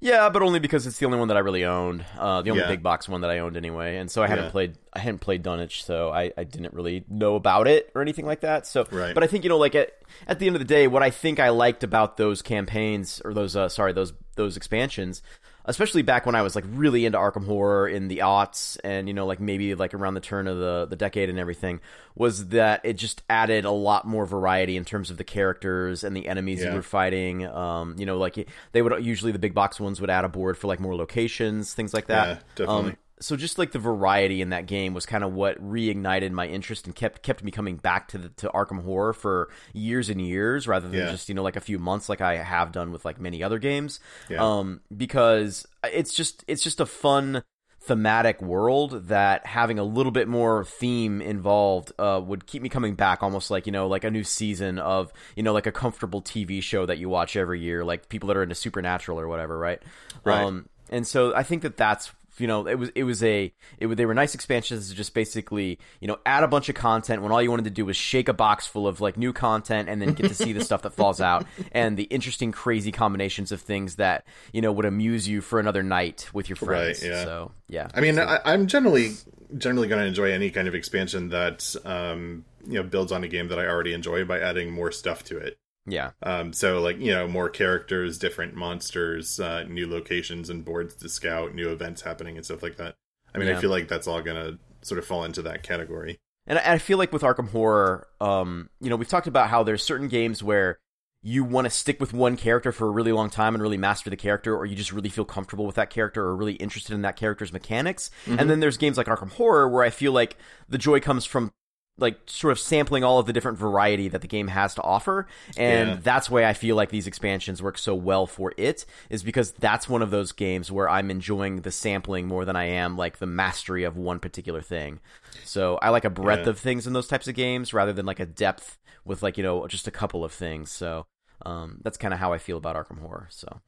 yeah, 0.00 0.28
but 0.28 0.42
only 0.42 0.58
because 0.58 0.86
it's 0.86 0.98
the 0.98 1.06
only 1.06 1.18
one 1.18 1.28
that 1.28 1.36
I 1.36 1.40
really 1.40 1.64
owned. 1.64 2.04
Uh, 2.18 2.42
the 2.42 2.50
only 2.50 2.62
Yeah. 2.62 2.68
big 2.68 2.82
box 2.82 3.08
one 3.08 3.22
that 3.22 3.30
I 3.30 3.38
owned 3.38 3.56
anyway, 3.56 3.96
and 3.96 4.10
so 4.10 4.22
I 4.22 4.26
hadn't 4.26 4.46
Yeah. 4.46 4.50
played. 4.50 4.74
I 4.92 4.98
hadn't 4.98 5.20
played 5.20 5.42
Dunwich, 5.42 5.82
so 5.84 6.10
I, 6.10 6.30
I 6.36 6.44
didn't 6.44 6.74
really 6.74 7.04
know 7.08 7.36
about 7.36 7.68
it 7.68 7.90
or 7.94 8.02
anything 8.02 8.26
like 8.26 8.40
that. 8.40 8.66
So, 8.66 8.86
Right. 8.90 9.14
but 9.14 9.22
I 9.22 9.26
think 9.26 9.44
you 9.44 9.48
know, 9.50 9.56
like 9.56 9.74
at 9.74 9.92
at 10.26 10.38
the 10.40 10.46
end 10.46 10.56
of 10.56 10.60
the 10.60 10.66
day, 10.66 10.88
what 10.88 11.02
I 11.02 11.08
think 11.10 11.40
I 11.40 11.48
liked 11.50 11.82
about 11.84 12.16
those 12.18 12.42
campaigns 12.42 13.22
or 13.24 13.32
those, 13.32 13.56
uh, 13.56 13.68
sorry, 13.68 13.92
those 13.92 14.12
those 14.36 14.56
expansions. 14.56 15.22
Especially 15.66 16.02
back 16.02 16.26
when 16.26 16.34
I 16.34 16.42
was 16.42 16.54
like 16.54 16.64
really 16.68 17.06
into 17.06 17.16
Arkham 17.16 17.46
Horror 17.46 17.88
in 17.88 18.08
the 18.08 18.18
aughts, 18.18 18.78
and 18.84 19.08
you 19.08 19.14
know, 19.14 19.26
like 19.26 19.40
maybe 19.40 19.74
like 19.74 19.94
around 19.94 20.14
the 20.14 20.20
turn 20.20 20.46
of 20.46 20.58
the 20.58 20.86
the 20.88 20.96
decade 20.96 21.30
and 21.30 21.38
everything, 21.38 21.80
was 22.14 22.48
that 22.48 22.82
it 22.84 22.94
just 22.94 23.22
added 23.30 23.64
a 23.64 23.70
lot 23.70 24.06
more 24.06 24.26
variety 24.26 24.76
in 24.76 24.84
terms 24.84 25.10
of 25.10 25.16
the 25.16 25.24
characters 25.24 26.04
and 26.04 26.14
the 26.14 26.28
enemies 26.28 26.62
you 26.62 26.70
were 26.72 26.82
fighting. 26.82 27.46
Um, 27.46 27.96
you 27.98 28.06
know, 28.06 28.18
like 28.18 28.48
they 28.72 28.82
would 28.82 29.04
usually 29.04 29.32
the 29.32 29.38
big 29.38 29.54
box 29.54 29.80
ones 29.80 30.00
would 30.00 30.10
add 30.10 30.24
a 30.24 30.28
board 30.28 30.58
for 30.58 30.66
like 30.66 30.80
more 30.80 30.94
locations, 30.94 31.72
things 31.72 31.94
like 31.94 32.06
that. 32.06 32.28
Yeah, 32.28 32.38
definitely. 32.56 32.90
Um, 32.90 32.96
so 33.20 33.36
just 33.36 33.58
like 33.58 33.72
the 33.72 33.78
variety 33.78 34.40
in 34.42 34.50
that 34.50 34.66
game 34.66 34.92
was 34.94 35.06
kind 35.06 35.22
of 35.24 35.32
what 35.32 35.56
reignited 35.62 36.30
my 36.32 36.46
interest 36.46 36.86
and 36.86 36.94
kept 36.94 37.22
kept 37.22 37.44
me 37.44 37.50
coming 37.50 37.76
back 37.76 38.08
to 38.08 38.18
the 38.18 38.28
to 38.30 38.48
Arkham 38.48 38.82
Horror 38.82 39.12
for 39.12 39.50
years 39.72 40.08
and 40.10 40.20
years 40.20 40.66
rather 40.66 40.88
than 40.88 40.98
Yeah. 40.98 41.10
just 41.10 41.28
you 41.28 41.34
know 41.34 41.42
like 41.42 41.56
a 41.56 41.60
few 41.60 41.78
months 41.78 42.08
like 42.08 42.20
I 42.20 42.36
have 42.36 42.72
done 42.72 42.90
with 42.92 43.04
like 43.04 43.20
many 43.20 43.42
other 43.42 43.58
games. 43.58 44.00
Yeah. 44.28 44.42
Um, 44.44 44.80
because 44.96 45.66
it's 45.84 46.12
just 46.14 46.44
it's 46.48 46.62
just 46.62 46.80
a 46.80 46.86
fun 46.86 47.42
thematic 47.80 48.40
world 48.40 49.08
that 49.08 49.44
having 49.46 49.78
a 49.78 49.84
little 49.84 50.10
bit 50.12 50.26
more 50.26 50.64
theme 50.64 51.20
involved 51.20 51.92
uh, 51.98 52.18
would 52.24 52.46
keep 52.46 52.62
me 52.62 52.68
coming 52.70 52.94
back 52.94 53.22
almost 53.22 53.50
like 53.50 53.66
you 53.66 53.72
know 53.72 53.86
like 53.86 54.04
a 54.04 54.10
new 54.10 54.24
season 54.24 54.78
of 54.78 55.12
you 55.36 55.42
know 55.42 55.52
like 55.52 55.66
a 55.66 55.72
comfortable 55.72 56.22
tv 56.22 56.62
show 56.62 56.86
that 56.86 56.96
you 56.96 57.10
watch 57.10 57.36
every 57.36 57.60
year 57.60 57.84
like 57.84 58.08
people 58.08 58.26
that 58.28 58.38
are 58.38 58.42
into 58.42 58.54
supernatural 58.54 59.20
or 59.20 59.28
whatever 59.28 59.58
right, 59.58 59.82
Right. 60.24 60.42
um 60.42 60.66
and 60.88 61.06
so 61.06 61.34
i 61.34 61.42
think 61.42 61.60
that 61.60 61.76
that's 61.76 62.10
you 62.40 62.46
know 62.46 62.66
it 62.66 62.78
was 62.78 62.90
it 62.94 63.04
was 63.04 63.22
a 63.22 63.52
it 63.78 63.86
was, 63.86 63.96
they 63.96 64.06
were 64.06 64.14
nice 64.14 64.34
expansions 64.34 64.88
to 64.88 64.94
just 64.94 65.14
basically 65.14 65.78
you 66.00 66.08
know 66.08 66.18
add 66.26 66.44
a 66.44 66.48
bunch 66.48 66.68
of 66.68 66.74
content 66.74 67.22
when 67.22 67.32
all 67.32 67.42
you 67.42 67.50
wanted 67.50 67.64
to 67.64 67.70
do 67.70 67.84
was 67.84 67.96
shake 67.96 68.28
a 68.28 68.32
box 68.32 68.66
full 68.66 68.86
of 68.86 69.00
like 69.00 69.16
new 69.16 69.32
content 69.32 69.88
and 69.88 70.00
then 70.00 70.12
get 70.14 70.28
to 70.28 70.34
see 70.34 70.52
the 70.52 70.64
stuff 70.64 70.82
that 70.82 70.90
falls 70.94 71.20
out 71.20 71.46
and 71.72 71.96
the 71.96 72.04
interesting 72.04 72.52
crazy 72.52 72.92
combinations 72.92 73.52
of 73.52 73.60
things 73.60 73.96
that 73.96 74.24
you 74.52 74.60
know 74.60 74.72
would 74.72 74.84
amuse 74.84 75.28
you 75.28 75.40
for 75.40 75.60
another 75.60 75.82
night 75.82 76.28
with 76.32 76.48
your 76.48 76.56
friends 76.56 77.02
Right, 77.02 77.10
yeah. 77.10 77.24
so 77.24 77.52
yeah 77.68 77.88
I 77.94 78.00
mean, 78.00 78.18
I, 78.18 78.40
I'm 78.44 78.66
generally 78.66 79.12
generally 79.56 79.88
going 79.88 80.00
to 80.00 80.06
enjoy 80.06 80.32
any 80.32 80.50
kind 80.50 80.68
of 80.68 80.74
expansion 80.74 81.28
that 81.30 81.74
um, 81.84 82.44
you 82.66 82.74
know 82.74 82.82
builds 82.82 83.12
on 83.12 83.24
a 83.24 83.28
game 83.28 83.48
that 83.48 83.58
I 83.58 83.66
already 83.66 83.92
enjoy 83.92 84.24
by 84.24 84.40
adding 84.40 84.70
more 84.70 84.92
stuff 84.92 85.24
to 85.24 85.38
it. 85.38 85.56
Yeah 85.86 86.10
Um, 86.22 86.52
so 86.52 86.80
like 86.80 86.98
you 86.98 87.12
know 87.12 87.28
more 87.28 87.48
characters, 87.48 88.18
different 88.18 88.54
monsters, 88.54 89.38
uh, 89.40 89.64
new 89.64 89.88
locations 89.88 90.50
and 90.50 90.64
boards 90.64 90.94
to 90.96 91.08
scout, 91.08 91.54
new 91.54 91.70
events 91.70 92.02
happening 92.02 92.36
and 92.36 92.44
stuff 92.44 92.62
like 92.62 92.76
that. 92.76 92.94
I 93.34 93.38
mean, 93.38 93.48
Yeah. 93.48 93.58
I 93.58 93.60
feel 93.60 93.70
like 93.70 93.88
that's 93.88 94.06
all 94.06 94.22
gonna 94.22 94.58
sort 94.82 94.98
of 94.98 95.06
fall 95.06 95.24
into 95.24 95.42
that 95.42 95.62
category. 95.62 96.18
And 96.46 96.58
I 96.58 96.74
I 96.74 96.78
feel 96.78 96.98
like 96.98 97.12
with 97.12 97.22
Arkham 97.22 97.50
Horror, 97.50 98.06
um, 98.20 98.70
you 98.80 98.90
know, 98.90 98.96
we've 98.96 99.08
talked 99.08 99.26
about 99.26 99.48
how 99.48 99.62
there's 99.62 99.82
certain 99.82 100.08
games 100.08 100.42
where 100.42 100.78
you 101.26 101.42
want 101.42 101.64
to 101.64 101.70
stick 101.70 101.98
with 102.00 102.12
one 102.12 102.36
character 102.36 102.70
for 102.70 102.86
a 102.86 102.90
really 102.90 103.10
long 103.12 103.30
time 103.30 103.54
and 103.54 103.62
really 103.62 103.78
master 103.78 104.10
the 104.10 104.16
character, 104.16 104.54
or 104.54 104.66
you 104.66 104.76
just 104.76 104.92
really 104.92 105.08
feel 105.08 105.24
comfortable 105.24 105.64
with 105.64 105.76
that 105.76 105.88
character 105.88 106.22
or 106.22 106.36
really 106.36 106.52
interested 106.56 106.92
in 106.92 107.00
that 107.00 107.16
character's 107.16 107.50
mechanics. 107.50 108.10
And 108.26 108.50
then 108.50 108.60
there's 108.60 108.76
games 108.76 108.98
like 108.98 109.06
Arkham 109.06 109.30
Horror 109.32 109.66
where 109.70 109.82
I 109.82 109.88
feel 109.88 110.12
like 110.12 110.36
the 110.68 110.76
joy 110.76 111.00
comes 111.00 111.24
from 111.24 111.50
like 111.96 112.18
sort 112.26 112.50
of 112.50 112.58
sampling 112.58 113.04
all 113.04 113.18
of 113.20 113.26
the 113.26 113.32
different 113.32 113.56
variety 113.56 114.08
that 114.08 114.20
the 114.20 114.26
game 114.26 114.48
has 114.48 114.74
to 114.74 114.82
offer 114.82 115.26
and 115.56 115.90
Yeah. 115.90 115.96
that's 116.02 116.28
why 116.28 116.44
I 116.44 116.52
feel 116.52 116.74
like 116.74 116.90
these 116.90 117.06
expansions 117.06 117.62
work 117.62 117.78
so 117.78 117.94
well 117.94 118.26
for 118.26 118.52
it 118.56 118.84
is 119.10 119.22
because 119.22 119.52
that's 119.52 119.88
one 119.88 120.02
of 120.02 120.10
those 120.10 120.32
games 120.32 120.72
where 120.72 120.88
I'm 120.88 121.10
enjoying 121.10 121.60
the 121.60 121.70
sampling 121.70 122.26
more 122.26 122.44
than 122.44 122.56
I 122.56 122.64
am 122.64 122.96
like 122.96 123.18
the 123.18 123.26
mastery 123.26 123.84
of 123.84 123.96
one 123.96 124.18
particular 124.18 124.60
thing. 124.60 124.98
So 125.44 125.78
I 125.82 125.90
like 125.90 126.04
a 126.04 126.10
breadth 126.10 126.46
Yeah. 126.46 126.50
of 126.50 126.58
things 126.58 126.86
in 126.86 126.94
those 126.94 127.06
types 127.08 127.28
of 127.28 127.34
games 127.36 127.72
rather 127.72 127.92
than 127.92 128.06
like 128.06 128.20
a 128.20 128.26
depth 128.26 128.78
with 129.04 129.22
like, 129.22 129.36
you 129.36 129.44
know, 129.44 129.66
just 129.68 129.86
a 129.86 129.92
couple 129.92 130.24
of 130.24 130.32
things. 130.32 130.72
So 130.72 131.06
um, 131.46 131.78
that's 131.84 131.98
kind 131.98 132.14
of 132.14 132.20
how 132.20 132.32
I 132.32 132.38
feel 132.38 132.56
about 132.56 132.76
Arkham 132.76 133.00
Horror. 133.00 133.28
So 133.30 133.60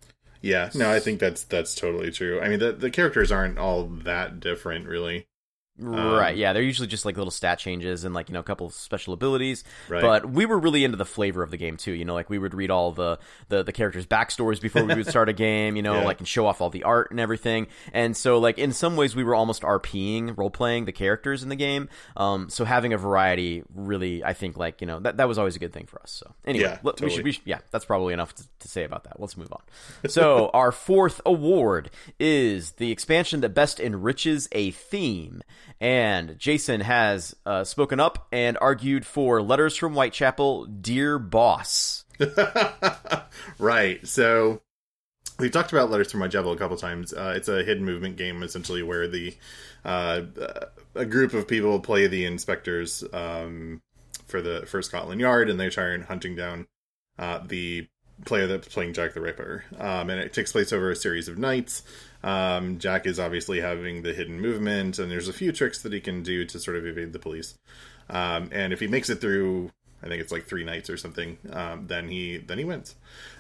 Yeah, 0.42 0.71
no, 0.75 0.90
I 0.92 1.00
think 1.00 1.21
that's 1.21 1.45
that's 1.45 1.75
totally 1.75 2.11
true. 2.11 2.40
I 2.40 2.49
mean, 2.49 2.59
the 2.59 2.73
the 2.73 2.90
characters 2.90 3.33
aren't 3.33 3.59
all 3.59 3.85
that 3.85 4.40
different, 4.40 4.87
really. 4.87 5.26
Right, 5.78 6.33
Um, 6.33 6.37
yeah, 6.38 6.52
they're 6.52 6.62
usually 6.62 6.88
just 6.88 7.04
like 7.04 7.16
little 7.16 7.30
stat 7.30 7.59
changes 7.59 8.04
and 8.04 8.14
like 8.14 8.28
you 8.28 8.33
know 8.35 8.40
a 8.40 8.45
couple 8.45 8.66
of 8.66 8.73
special 8.73 9.12
abilities. 9.14 9.64
Right. 9.88 10.00
But 10.02 10.30
we 10.30 10.47
were 10.47 10.59
really 10.59 10.85
into 10.85 10.97
the 10.97 11.04
flavor 11.04 11.42
of 11.42 11.50
the 11.50 11.56
game 11.56 11.76
too. 11.76 11.92
You 11.92 12.04
know, 12.04 12.14
like 12.14 12.30
we 12.30 12.38
would 12.38 12.54
read 12.54 12.71
all 12.71 12.92
the 12.92 13.18
the, 13.49 13.62
the 13.62 13.73
characters' 13.73 14.06
backstories 14.06 14.61
before 14.61 14.85
we 14.85 14.95
would 14.95 15.06
start 15.06 15.28
a 15.28 15.33
game. 15.49 15.76
You 15.76 15.83
know, 15.83 15.95
Yeah. 16.00 16.04
like 16.04 16.18
and 16.18 16.28
show 16.28 16.47
off 16.47 16.61
all 16.61 16.71
the 16.71 16.85
art 16.85 17.11
and 17.11 17.21
everything. 17.21 17.66
And 17.92 18.16
so 18.16 18.38
like 18.38 18.59
in 18.59 18.73
some 18.73 18.97
ways 18.97 19.14
we 19.14 19.25
were 19.25 19.35
almost 19.35 19.62
RPing, 19.62 20.37
role 20.37 20.50
playing 20.50 20.85
the 20.87 20.92
characters 20.92 21.42
in 21.42 21.49
the 21.49 21.56
game. 21.56 21.88
Um, 22.16 22.49
so 22.50 22.64
having 22.64 22.92
a 22.92 22.99
variety 22.99 23.62
really, 23.75 24.25
I 24.25 24.33
think 24.33 24.56
like 24.56 24.80
you 24.80 24.87
know 24.87 25.00
that 25.00 25.16
that 25.18 25.28
was 25.28 25.38
always 25.38 25.56
a 25.56 25.59
good 25.59 25.73
thing 25.73 25.87
for 25.87 26.00
us. 26.02 26.11
So 26.11 26.33
anyway, 26.45 26.64
Yeah, 26.64 26.78
let- 26.83 27.00
we 27.00 27.11
should 27.11 27.25
we 27.25 27.33
should, 27.33 27.42
yeah, 27.45 27.59
that's 27.71 27.85
probably 27.85 28.14
enough 28.14 28.35
to, 28.35 28.45
to 28.61 28.68
say 28.68 28.85
about 28.85 29.04
that. 29.04 29.21
Let's 29.21 29.37
move 29.37 29.52
on. 29.52 29.61
So 30.09 30.50
our 30.54 30.73
fourth 30.73 31.21
award 31.26 31.90
is 32.18 32.73
the 32.73 32.90
expansion 32.90 33.40
that 33.40 33.50
best 33.50 33.80
enriches 33.80 34.49
a 34.52 34.71
theme, 34.71 35.42
and 35.80 36.38
Jason 36.38 36.80
has 36.80 37.35
uh, 37.44 37.64
spoken 37.64 38.00
up 38.00 38.26
and 38.32 38.56
argued 38.61 39.04
for 39.04 39.42
Letters 39.42 39.76
from 39.76 39.94
Whitechapel, 39.94 40.66
Dear 40.66 41.18
Boss. 41.18 42.04
right. 43.58 44.06
So 44.06 44.62
we've 45.38 45.52
talked 45.52 45.73
about 45.73 45.90
letters 45.90 46.11
from 46.11 46.20
Whitechapel 46.20 46.52
a 46.52 46.56
couple 46.56 46.76
times. 46.76 47.12
Uh, 47.12 47.35
it's 47.37 47.49
a 47.49 47.62
hidden 47.62 47.85
movement 47.85 48.16
game 48.16 48.42
essentially 48.42 48.82
where 48.82 49.06
the 49.08 49.37
uh, 49.85 50.23
a 50.94 51.04
group 51.04 51.35
of 51.35 51.46
people 51.46 51.78
play 51.80 52.06
the 52.06 52.25
inspectors 52.25 53.04
um, 53.12 53.82
for 54.26 54.40
the 54.40 54.66
for 54.66 54.82
Scotland 54.82 55.20
Yard, 55.20 55.50
and 55.50 55.61
they 55.61 55.68
try 55.68 55.90
and 55.90 56.04
hunting 56.04 56.35
down 56.35 56.66
uh, 57.18 57.40
the 57.46 57.87
player 58.25 58.46
that's 58.46 58.68
playing 58.68 58.94
Jack 58.94 59.14
the 59.14 59.20
Ripper, 59.20 59.64
um, 59.78 60.11
and 60.11 60.20
it 60.20 60.32
takes 60.32 60.52
place 60.52 60.73
over 60.73 60.90
a 60.90 60.96
series 60.96 61.28
of 61.28 61.38
nights. 61.38 61.82
Um, 62.26 62.78
Jack 62.78 63.06
is 63.06 63.21
obviously 63.21 63.61
having 63.61 64.02
the 64.02 64.12
hidden 64.12 64.40
movement, 64.40 64.99
and 64.99 65.11
there's 65.11 65.28
a 65.28 65.33
few 65.33 65.52
tricks 65.52 65.80
that 65.83 65.92
he 65.92 66.00
can 66.00 66.25
do 66.25 66.45
to 66.45 66.59
sort 66.59 66.76
of 66.76 66.85
evade 66.85 67.12
the 67.12 67.21
police. 67.21 67.56
Um, 68.11 68.50
and 68.50 68.73
if 68.73 68.80
he 68.80 68.88
makes 68.88 69.09
it 69.09 69.21
through, 69.21 69.71
I 70.02 70.08
think 70.08 70.20
it's 70.20 70.32
like 70.32 70.44
three 70.44 70.64
nights 70.64 70.90
or 70.90 70.96
something, 70.96 71.38
um, 71.52 71.86
then 71.86 72.08
he 72.08 72.38
then 72.38 72.58
he 72.58 72.64
wins. 72.64 72.94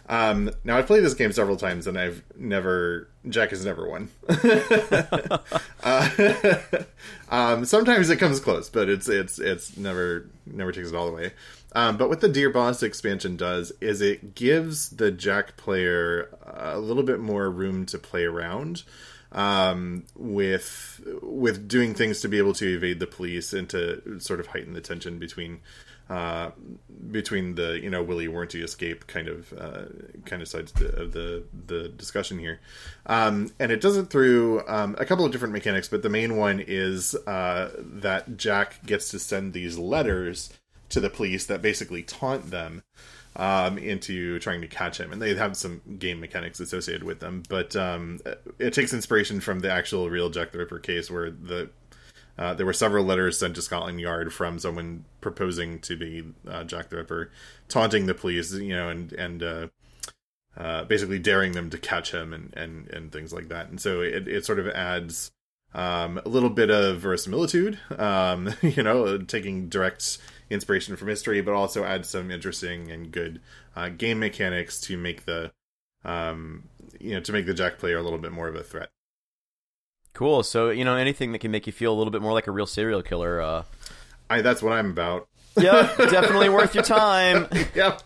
Um, 0.08 0.50
now 0.64 0.78
I've 0.78 0.86
played 0.86 1.04
this 1.04 1.14
game 1.14 1.32
several 1.32 1.56
times, 1.56 1.86
and 1.86 1.98
I've 1.98 2.22
never 2.36 3.08
Jack 3.28 3.50
has 3.50 3.64
never 3.64 3.88
won. 3.88 4.08
uh, 5.82 6.58
um, 7.30 7.64
sometimes 7.64 8.10
it 8.10 8.16
comes 8.16 8.40
close, 8.40 8.70
but 8.70 8.88
it's 8.88 9.08
it's 9.08 9.38
it's 9.38 9.76
never 9.76 10.26
never 10.46 10.72
takes 10.72 10.88
it 10.88 10.94
all 10.94 11.06
the 11.06 11.12
way. 11.12 11.32
Um, 11.72 11.98
but 11.98 12.08
what 12.08 12.20
the 12.20 12.28
Dear 12.28 12.48
Boss 12.50 12.82
expansion 12.82 13.36
does 13.36 13.70
is 13.80 14.00
it 14.00 14.34
gives 14.34 14.90
the 14.90 15.10
Jack 15.10 15.56
player 15.56 16.30
a 16.42 16.78
little 16.78 17.02
bit 17.02 17.20
more 17.20 17.50
room 17.50 17.84
to 17.86 17.98
play 17.98 18.24
around 18.24 18.82
um, 19.32 20.04
with 20.16 21.00
with 21.22 21.68
doing 21.68 21.94
things 21.94 22.20
to 22.20 22.28
be 22.28 22.38
able 22.38 22.54
to 22.54 22.74
evade 22.74 22.98
the 22.98 23.06
police 23.06 23.52
and 23.52 23.68
to 23.70 24.18
sort 24.20 24.40
of 24.40 24.48
heighten 24.48 24.72
the 24.72 24.80
tension 24.80 25.18
between 25.18 25.60
uh, 26.08 26.50
between 27.10 27.54
the 27.56 27.80
you 27.80 27.90
know 27.90 28.02
Willie 28.02 28.28
warranty 28.28 28.62
escape 28.62 29.06
kind 29.06 29.28
of 29.28 29.52
uh, 29.52 29.86
kind 30.24 30.42
of 30.42 30.48
sides 30.48 30.72
of 30.72 31.12
the 31.12 31.44
the 31.66 31.88
discussion 31.88 32.38
here, 32.38 32.60
um, 33.06 33.50
and 33.58 33.72
it 33.72 33.80
does 33.80 33.96
it 33.96 34.10
through 34.10 34.62
um, 34.68 34.94
a 34.98 35.04
couple 35.04 35.24
of 35.24 35.32
different 35.32 35.52
mechanics, 35.52 35.88
but 35.88 36.02
the 36.02 36.08
main 36.08 36.36
one 36.36 36.62
is 36.64 37.14
uh, 37.26 37.70
that 37.78 38.36
Jack 38.36 38.84
gets 38.86 39.10
to 39.10 39.18
send 39.18 39.52
these 39.52 39.78
letters 39.78 40.52
to 40.88 41.00
the 41.00 41.10
police 41.10 41.46
that 41.46 41.60
basically 41.62 42.02
taunt 42.02 42.50
them 42.50 42.82
um, 43.34 43.76
into 43.76 44.38
trying 44.38 44.60
to 44.60 44.68
catch 44.68 44.98
him, 44.98 45.12
and 45.12 45.20
they 45.20 45.34
have 45.34 45.56
some 45.56 45.82
game 45.98 46.20
mechanics 46.20 46.60
associated 46.60 47.04
with 47.04 47.20
them. 47.20 47.42
But 47.48 47.76
um, 47.76 48.20
it 48.58 48.72
takes 48.72 48.92
inspiration 48.92 49.40
from 49.40 49.60
the 49.60 49.70
actual 49.70 50.08
real 50.08 50.30
Jack 50.30 50.52
the 50.52 50.58
Ripper 50.58 50.78
case, 50.78 51.10
where 51.10 51.30
the 51.30 51.68
uh, 52.38 52.54
there 52.54 52.66
were 52.66 52.72
several 52.72 53.04
letters 53.04 53.38
sent 53.38 53.54
to 53.54 53.62
Scotland 53.62 54.00
Yard 54.00 54.32
from 54.32 54.58
someone 54.58 55.04
proposing 55.20 55.78
to 55.80 55.96
be 55.96 56.24
uh, 56.46 56.64
Jack 56.64 56.90
the 56.90 56.96
Ripper, 56.96 57.30
taunting 57.68 58.06
the 58.06 58.14
police, 58.14 58.52
you 58.52 58.74
know, 58.74 58.88
and 58.88 59.12
and 59.12 59.42
uh, 59.42 59.66
uh 60.56 60.84
basically 60.84 61.18
daring 61.18 61.52
them 61.52 61.70
to 61.70 61.78
catch 61.78 62.12
him 62.12 62.32
and 62.32 62.54
and 62.56 62.90
and 62.90 63.12
things 63.12 63.32
like 63.32 63.48
that. 63.48 63.68
And 63.68 63.80
so 63.80 64.00
it 64.00 64.28
it 64.28 64.44
sort 64.44 64.58
of 64.58 64.68
adds 64.68 65.30
um, 65.74 66.20
a 66.24 66.28
little 66.28 66.50
bit 66.50 66.70
of 66.70 67.00
verisimilitude, 67.00 67.78
um, 67.98 68.54
you 68.62 68.82
know, 68.82 69.18
taking 69.18 69.68
direct 69.68 70.18
inspiration 70.50 70.96
from 70.96 71.08
history, 71.08 71.40
but 71.40 71.54
also 71.54 71.84
adds 71.84 72.08
some 72.08 72.30
interesting 72.30 72.90
and 72.90 73.12
good 73.12 73.40
uh, 73.74 73.88
game 73.88 74.18
mechanics 74.18 74.80
to 74.80 74.96
make 74.96 75.24
the 75.24 75.52
um, 76.04 76.64
you 77.00 77.14
know 77.14 77.20
to 77.20 77.32
make 77.32 77.46
the 77.46 77.54
Jack 77.54 77.78
player 77.78 77.96
a 77.96 78.02
little 78.02 78.18
bit 78.18 78.32
more 78.32 78.48
of 78.48 78.56
a 78.56 78.62
threat. 78.62 78.90
Cool. 80.16 80.42
So 80.42 80.70
you 80.70 80.82
know 80.82 80.96
anything 80.96 81.32
that 81.32 81.40
can 81.40 81.50
make 81.50 81.66
you 81.66 81.74
feel 81.74 81.92
a 81.92 81.96
little 81.96 82.10
bit 82.10 82.22
more 82.22 82.32
like 82.32 82.46
a 82.46 82.50
real 82.50 82.64
serial 82.64 83.02
killer. 83.02 83.38
Uh... 83.38 83.64
I 84.30 84.40
that's 84.40 84.62
what 84.62 84.72
I'm 84.72 84.90
about. 84.90 85.28
Yeah, 85.58 85.94
definitely 85.98 86.48
worth 86.48 86.74
your 86.74 86.84
time. 86.84 87.46
yep. 87.74 88.00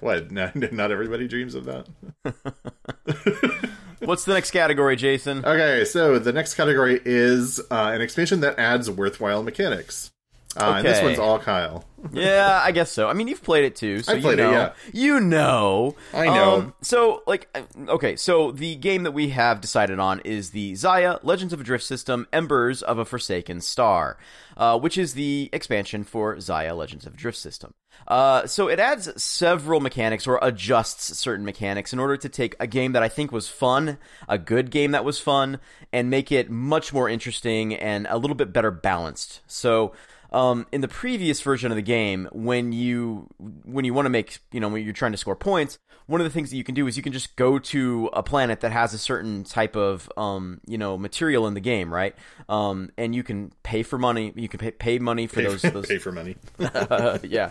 what? 0.00 0.30
Not, 0.30 0.72
not 0.72 0.90
everybody 0.90 1.28
dreams 1.28 1.54
of 1.54 1.66
that. 1.66 1.88
What's 4.00 4.24
the 4.24 4.32
next 4.32 4.50
category, 4.50 4.96
Jason? 4.96 5.44
Okay, 5.44 5.84
so 5.84 6.18
the 6.18 6.32
next 6.32 6.54
category 6.54 6.98
is 7.04 7.60
uh, 7.70 7.90
an 7.94 8.00
expansion 8.00 8.40
that 8.40 8.58
adds 8.58 8.90
worthwhile 8.90 9.42
mechanics. 9.42 10.10
Uh, 10.56 10.76
okay. 10.78 10.82
This 10.82 11.02
one's 11.02 11.18
all 11.18 11.38
Kyle. 11.38 11.84
yeah, 12.12 12.60
I 12.62 12.72
guess 12.72 12.90
so. 12.90 13.08
I 13.08 13.12
mean, 13.12 13.28
you've 13.28 13.42
played 13.42 13.64
it 13.64 13.76
too, 13.76 14.02
so 14.02 14.12
I 14.12 14.20
played 14.20 14.38
you 14.38 14.44
know. 14.44 14.50
it. 14.50 14.54
Yeah, 14.54 14.72
you 14.92 15.20
know. 15.20 15.94
I 16.14 16.26
know. 16.26 16.54
Um, 16.54 16.74
so, 16.80 17.22
like, 17.26 17.48
uh, 17.54 17.62
okay, 17.88 18.16
so 18.16 18.52
the 18.52 18.76
game 18.76 19.02
that 19.02 19.12
we 19.12 19.30
have 19.30 19.60
decided 19.60 19.98
on 19.98 20.20
is 20.20 20.50
the 20.50 20.72
Xia 20.72 21.18
Legends 21.22 21.52
of 21.52 21.60
a 21.60 21.64
Drift 21.64 21.84
System: 21.84 22.26
Embers 22.32 22.82
of 22.82 22.98
a 22.98 23.04
Forsaken 23.04 23.60
Star, 23.60 24.18
uh, 24.56 24.78
which 24.78 24.96
is 24.96 25.14
the 25.14 25.50
expansion 25.52 26.04
for 26.04 26.36
Xia 26.36 26.76
Legends 26.76 27.06
of 27.06 27.14
a 27.14 27.16
Drift 27.16 27.38
System. 27.38 27.74
Uh, 28.06 28.46
so 28.46 28.68
it 28.68 28.78
adds 28.78 29.22
several 29.22 29.80
mechanics 29.80 30.26
or 30.26 30.38
adjusts 30.42 31.18
certain 31.18 31.44
mechanics 31.44 31.92
in 31.92 31.98
order 31.98 32.16
to 32.16 32.28
take 32.28 32.54
a 32.60 32.66
game 32.66 32.92
that 32.92 33.02
I 33.02 33.08
think 33.08 33.32
was 33.32 33.48
fun, 33.48 33.98
a 34.28 34.38
good 34.38 34.70
game 34.70 34.92
that 34.92 35.04
was 35.04 35.18
fun, 35.18 35.58
and 35.92 36.10
make 36.10 36.30
it 36.30 36.50
much 36.50 36.92
more 36.92 37.08
interesting 37.08 37.74
and 37.74 38.06
a 38.08 38.18
little 38.18 38.36
bit 38.36 38.52
better 38.52 38.70
balanced. 38.70 39.40
So 39.46 39.92
um, 40.36 40.66
in 40.70 40.82
the 40.82 40.88
previous 40.88 41.40
version 41.40 41.72
of 41.72 41.76
the 41.76 41.82
game, 41.82 42.28
when 42.30 42.70
you 42.70 43.26
when 43.64 43.86
you 43.86 43.94
want 43.94 44.04
to 44.04 44.10
make 44.10 44.38
you 44.52 44.60
know 44.60 44.68
when 44.68 44.84
you're 44.84 44.92
trying 44.92 45.12
to 45.12 45.18
score 45.18 45.34
points, 45.34 45.78
one 46.04 46.20
of 46.20 46.26
the 46.26 46.30
things 46.30 46.50
that 46.50 46.56
you 46.56 46.64
can 46.64 46.74
do 46.74 46.86
is 46.86 46.94
you 46.98 47.02
can 47.02 47.14
just 47.14 47.36
go 47.36 47.58
to 47.58 48.10
a 48.12 48.22
planet 48.22 48.60
that 48.60 48.70
has 48.70 48.92
a 48.92 48.98
certain 48.98 49.44
type 49.44 49.76
of 49.76 50.12
um, 50.18 50.60
you 50.66 50.76
know 50.76 50.98
material 50.98 51.46
in 51.46 51.54
the 51.54 51.60
game, 51.60 51.92
right? 51.92 52.14
Um, 52.50 52.90
and 52.98 53.14
you 53.14 53.22
can 53.22 53.50
pay 53.62 53.82
for 53.82 53.98
money. 53.98 54.34
You 54.36 54.48
can 54.48 54.58
pay, 54.58 54.72
pay 54.72 54.98
money 54.98 55.26
for 55.26 55.36
pay, 55.36 55.44
those, 55.44 55.62
those. 55.62 55.86
Pay 55.86 55.98
for 55.98 56.12
money. 56.12 56.36
yeah 57.22 57.50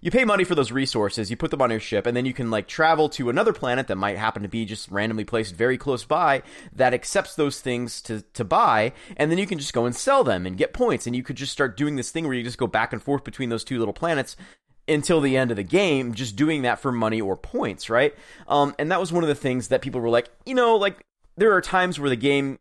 you 0.00 0.10
pay 0.10 0.24
money 0.24 0.44
for 0.44 0.54
those 0.54 0.72
resources, 0.72 1.30
you 1.30 1.36
put 1.36 1.50
them 1.50 1.62
on 1.62 1.70
your 1.70 1.80
ship, 1.80 2.06
and 2.06 2.16
then 2.16 2.24
you 2.24 2.32
can 2.32 2.50
like 2.50 2.66
travel 2.66 3.08
to 3.10 3.28
another 3.28 3.52
planet 3.52 3.86
that 3.88 3.96
might 3.96 4.16
happen 4.16 4.42
to 4.42 4.48
be 4.48 4.64
just 4.64 4.90
randomly 4.90 5.24
placed 5.24 5.54
very 5.54 5.76
close 5.76 6.04
by 6.04 6.42
that 6.72 6.94
accepts 6.94 7.34
those 7.34 7.60
things 7.60 8.00
to 8.02 8.22
to 8.34 8.44
buy, 8.44 8.92
and 9.16 9.30
then 9.30 9.38
you 9.38 9.46
can 9.46 9.58
just 9.58 9.72
go 9.72 9.86
and 9.86 9.94
sell 9.94 10.24
them 10.24 10.46
and 10.46 10.56
get 10.56 10.72
points, 10.72 11.06
and 11.06 11.14
you 11.14 11.22
could 11.22 11.36
just 11.36 11.52
start 11.52 11.76
doing 11.76 11.96
this 11.96 12.10
thing 12.10 12.24
where 12.24 12.34
you 12.34 12.42
just 12.42 12.58
go 12.58 12.66
back 12.66 12.92
and 12.92 13.02
forth 13.02 13.24
between 13.24 13.48
those 13.48 13.64
two 13.64 13.78
little 13.78 13.94
planets 13.94 14.36
until 14.88 15.20
the 15.20 15.36
end 15.36 15.50
of 15.50 15.56
the 15.56 15.62
game, 15.62 16.14
just 16.14 16.36
doing 16.36 16.62
that 16.62 16.80
for 16.80 16.90
money 16.90 17.20
or 17.20 17.36
points, 17.36 17.88
right? 17.88 18.14
Um, 18.48 18.74
and 18.78 18.90
that 18.90 19.00
was 19.00 19.12
one 19.12 19.22
of 19.22 19.28
the 19.28 19.34
things 19.34 19.68
that 19.68 19.82
people 19.82 20.00
were 20.00 20.08
like, 20.08 20.28
you 20.44 20.54
know, 20.54 20.76
like 20.76 21.04
there 21.36 21.52
are 21.52 21.60
times 21.60 22.00
where 22.00 22.10
the 22.10 22.16
game 22.16 22.58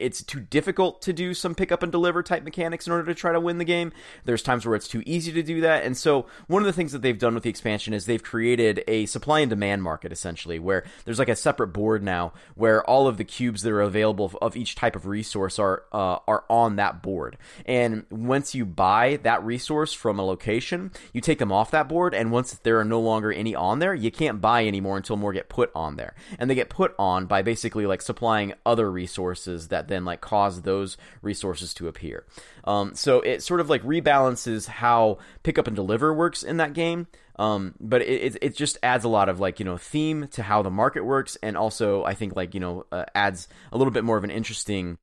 it's 0.00 0.22
too 0.22 0.40
difficult 0.40 1.02
to 1.02 1.12
do 1.12 1.34
some 1.34 1.54
pick 1.54 1.72
up 1.72 1.82
and 1.82 1.92
deliver 1.92 2.22
type 2.22 2.42
mechanics 2.42 2.86
in 2.86 2.92
order 2.92 3.04
to 3.06 3.14
try 3.14 3.32
to 3.32 3.40
win 3.40 3.58
the 3.58 3.64
game. 3.64 3.92
There's 4.24 4.42
times 4.42 4.66
where 4.66 4.74
it's 4.74 4.88
too 4.88 5.02
easy 5.06 5.32
to 5.32 5.42
do 5.42 5.60
that. 5.62 5.84
And 5.84 5.96
so 5.96 6.26
one 6.46 6.62
of 6.62 6.66
the 6.66 6.72
things 6.72 6.92
that 6.92 7.02
they've 7.02 7.18
done 7.18 7.34
with 7.34 7.42
the 7.42 7.50
expansion 7.50 7.94
is 7.94 8.06
they've 8.06 8.22
created 8.22 8.84
a 8.88 9.06
supply 9.06 9.40
and 9.40 9.50
demand 9.50 9.82
market 9.82 10.12
essentially 10.12 10.58
where 10.58 10.84
there's 11.04 11.18
like 11.18 11.28
a 11.28 11.36
separate 11.36 11.68
board 11.68 12.02
now 12.02 12.32
where 12.54 12.84
all 12.84 13.06
of 13.06 13.16
the 13.16 13.24
cubes 13.24 13.62
that 13.62 13.72
are 13.72 13.80
available 13.80 14.32
of 14.42 14.56
each 14.56 14.74
type 14.74 14.96
of 14.96 15.06
resource 15.06 15.58
are 15.58 15.84
uh, 15.92 16.18
are 16.26 16.44
on 16.48 16.76
that 16.76 17.02
board. 17.02 17.36
And 17.66 18.04
once 18.10 18.54
you 18.54 18.64
buy 18.64 19.18
that 19.22 19.44
resource 19.44 19.92
from 19.92 20.18
a 20.18 20.24
location, 20.24 20.92
you 21.12 21.20
take 21.20 21.38
them 21.38 21.52
off 21.52 21.70
that 21.70 21.88
board 21.88 22.14
and 22.14 22.32
once 22.32 22.52
there 22.62 22.78
are 22.78 22.84
no 22.84 23.00
longer 23.00 23.32
any 23.32 23.54
on 23.54 23.78
there, 23.78 23.94
you 23.94 24.10
can't 24.10 24.40
buy 24.40 24.66
anymore 24.66 24.96
until 24.96 25.16
more 25.16 25.32
get 25.32 25.48
put 25.48 25.70
on 25.74 25.96
there. 25.96 26.14
And 26.38 26.50
they 26.50 26.54
get 26.54 26.68
put 26.68 26.94
on 26.98 27.26
by 27.26 27.42
basically 27.42 27.86
like 27.86 28.02
supplying 28.02 28.54
other 28.66 28.90
resources 28.90 29.68
that 29.68 29.77
that 29.78 29.88
then 29.88 30.04
like 30.04 30.20
cause 30.20 30.62
those 30.62 30.96
resources 31.22 31.72
to 31.74 31.88
appear. 31.88 32.26
Um, 32.64 32.94
so 32.94 33.20
it 33.20 33.42
sort 33.42 33.60
of 33.60 33.70
like 33.70 33.82
rebalances 33.82 34.66
how 34.66 35.18
pick 35.42 35.58
up 35.58 35.66
and 35.66 35.76
deliver 35.76 36.12
works 36.12 36.42
in 36.42 36.56
that 36.56 36.72
game. 36.72 37.06
Um, 37.38 37.74
but 37.78 38.02
it, 38.02 38.34
it, 38.34 38.38
it 38.42 38.56
just 38.56 38.78
adds 38.82 39.04
a 39.04 39.08
lot 39.08 39.28
of 39.28 39.38
like 39.38 39.60
you 39.60 39.64
know 39.64 39.76
theme 39.76 40.26
to 40.32 40.42
how 40.42 40.62
the 40.62 40.70
market 40.70 41.04
works, 41.04 41.36
and 41.40 41.56
also 41.56 42.02
I 42.02 42.14
think 42.14 42.34
like 42.34 42.52
you 42.52 42.60
know 42.60 42.86
uh, 42.90 43.04
adds 43.14 43.46
a 43.70 43.78
little 43.78 43.92
bit 43.92 44.02
more 44.02 44.16
of 44.16 44.24
an 44.24 44.30
interesting 44.30 44.98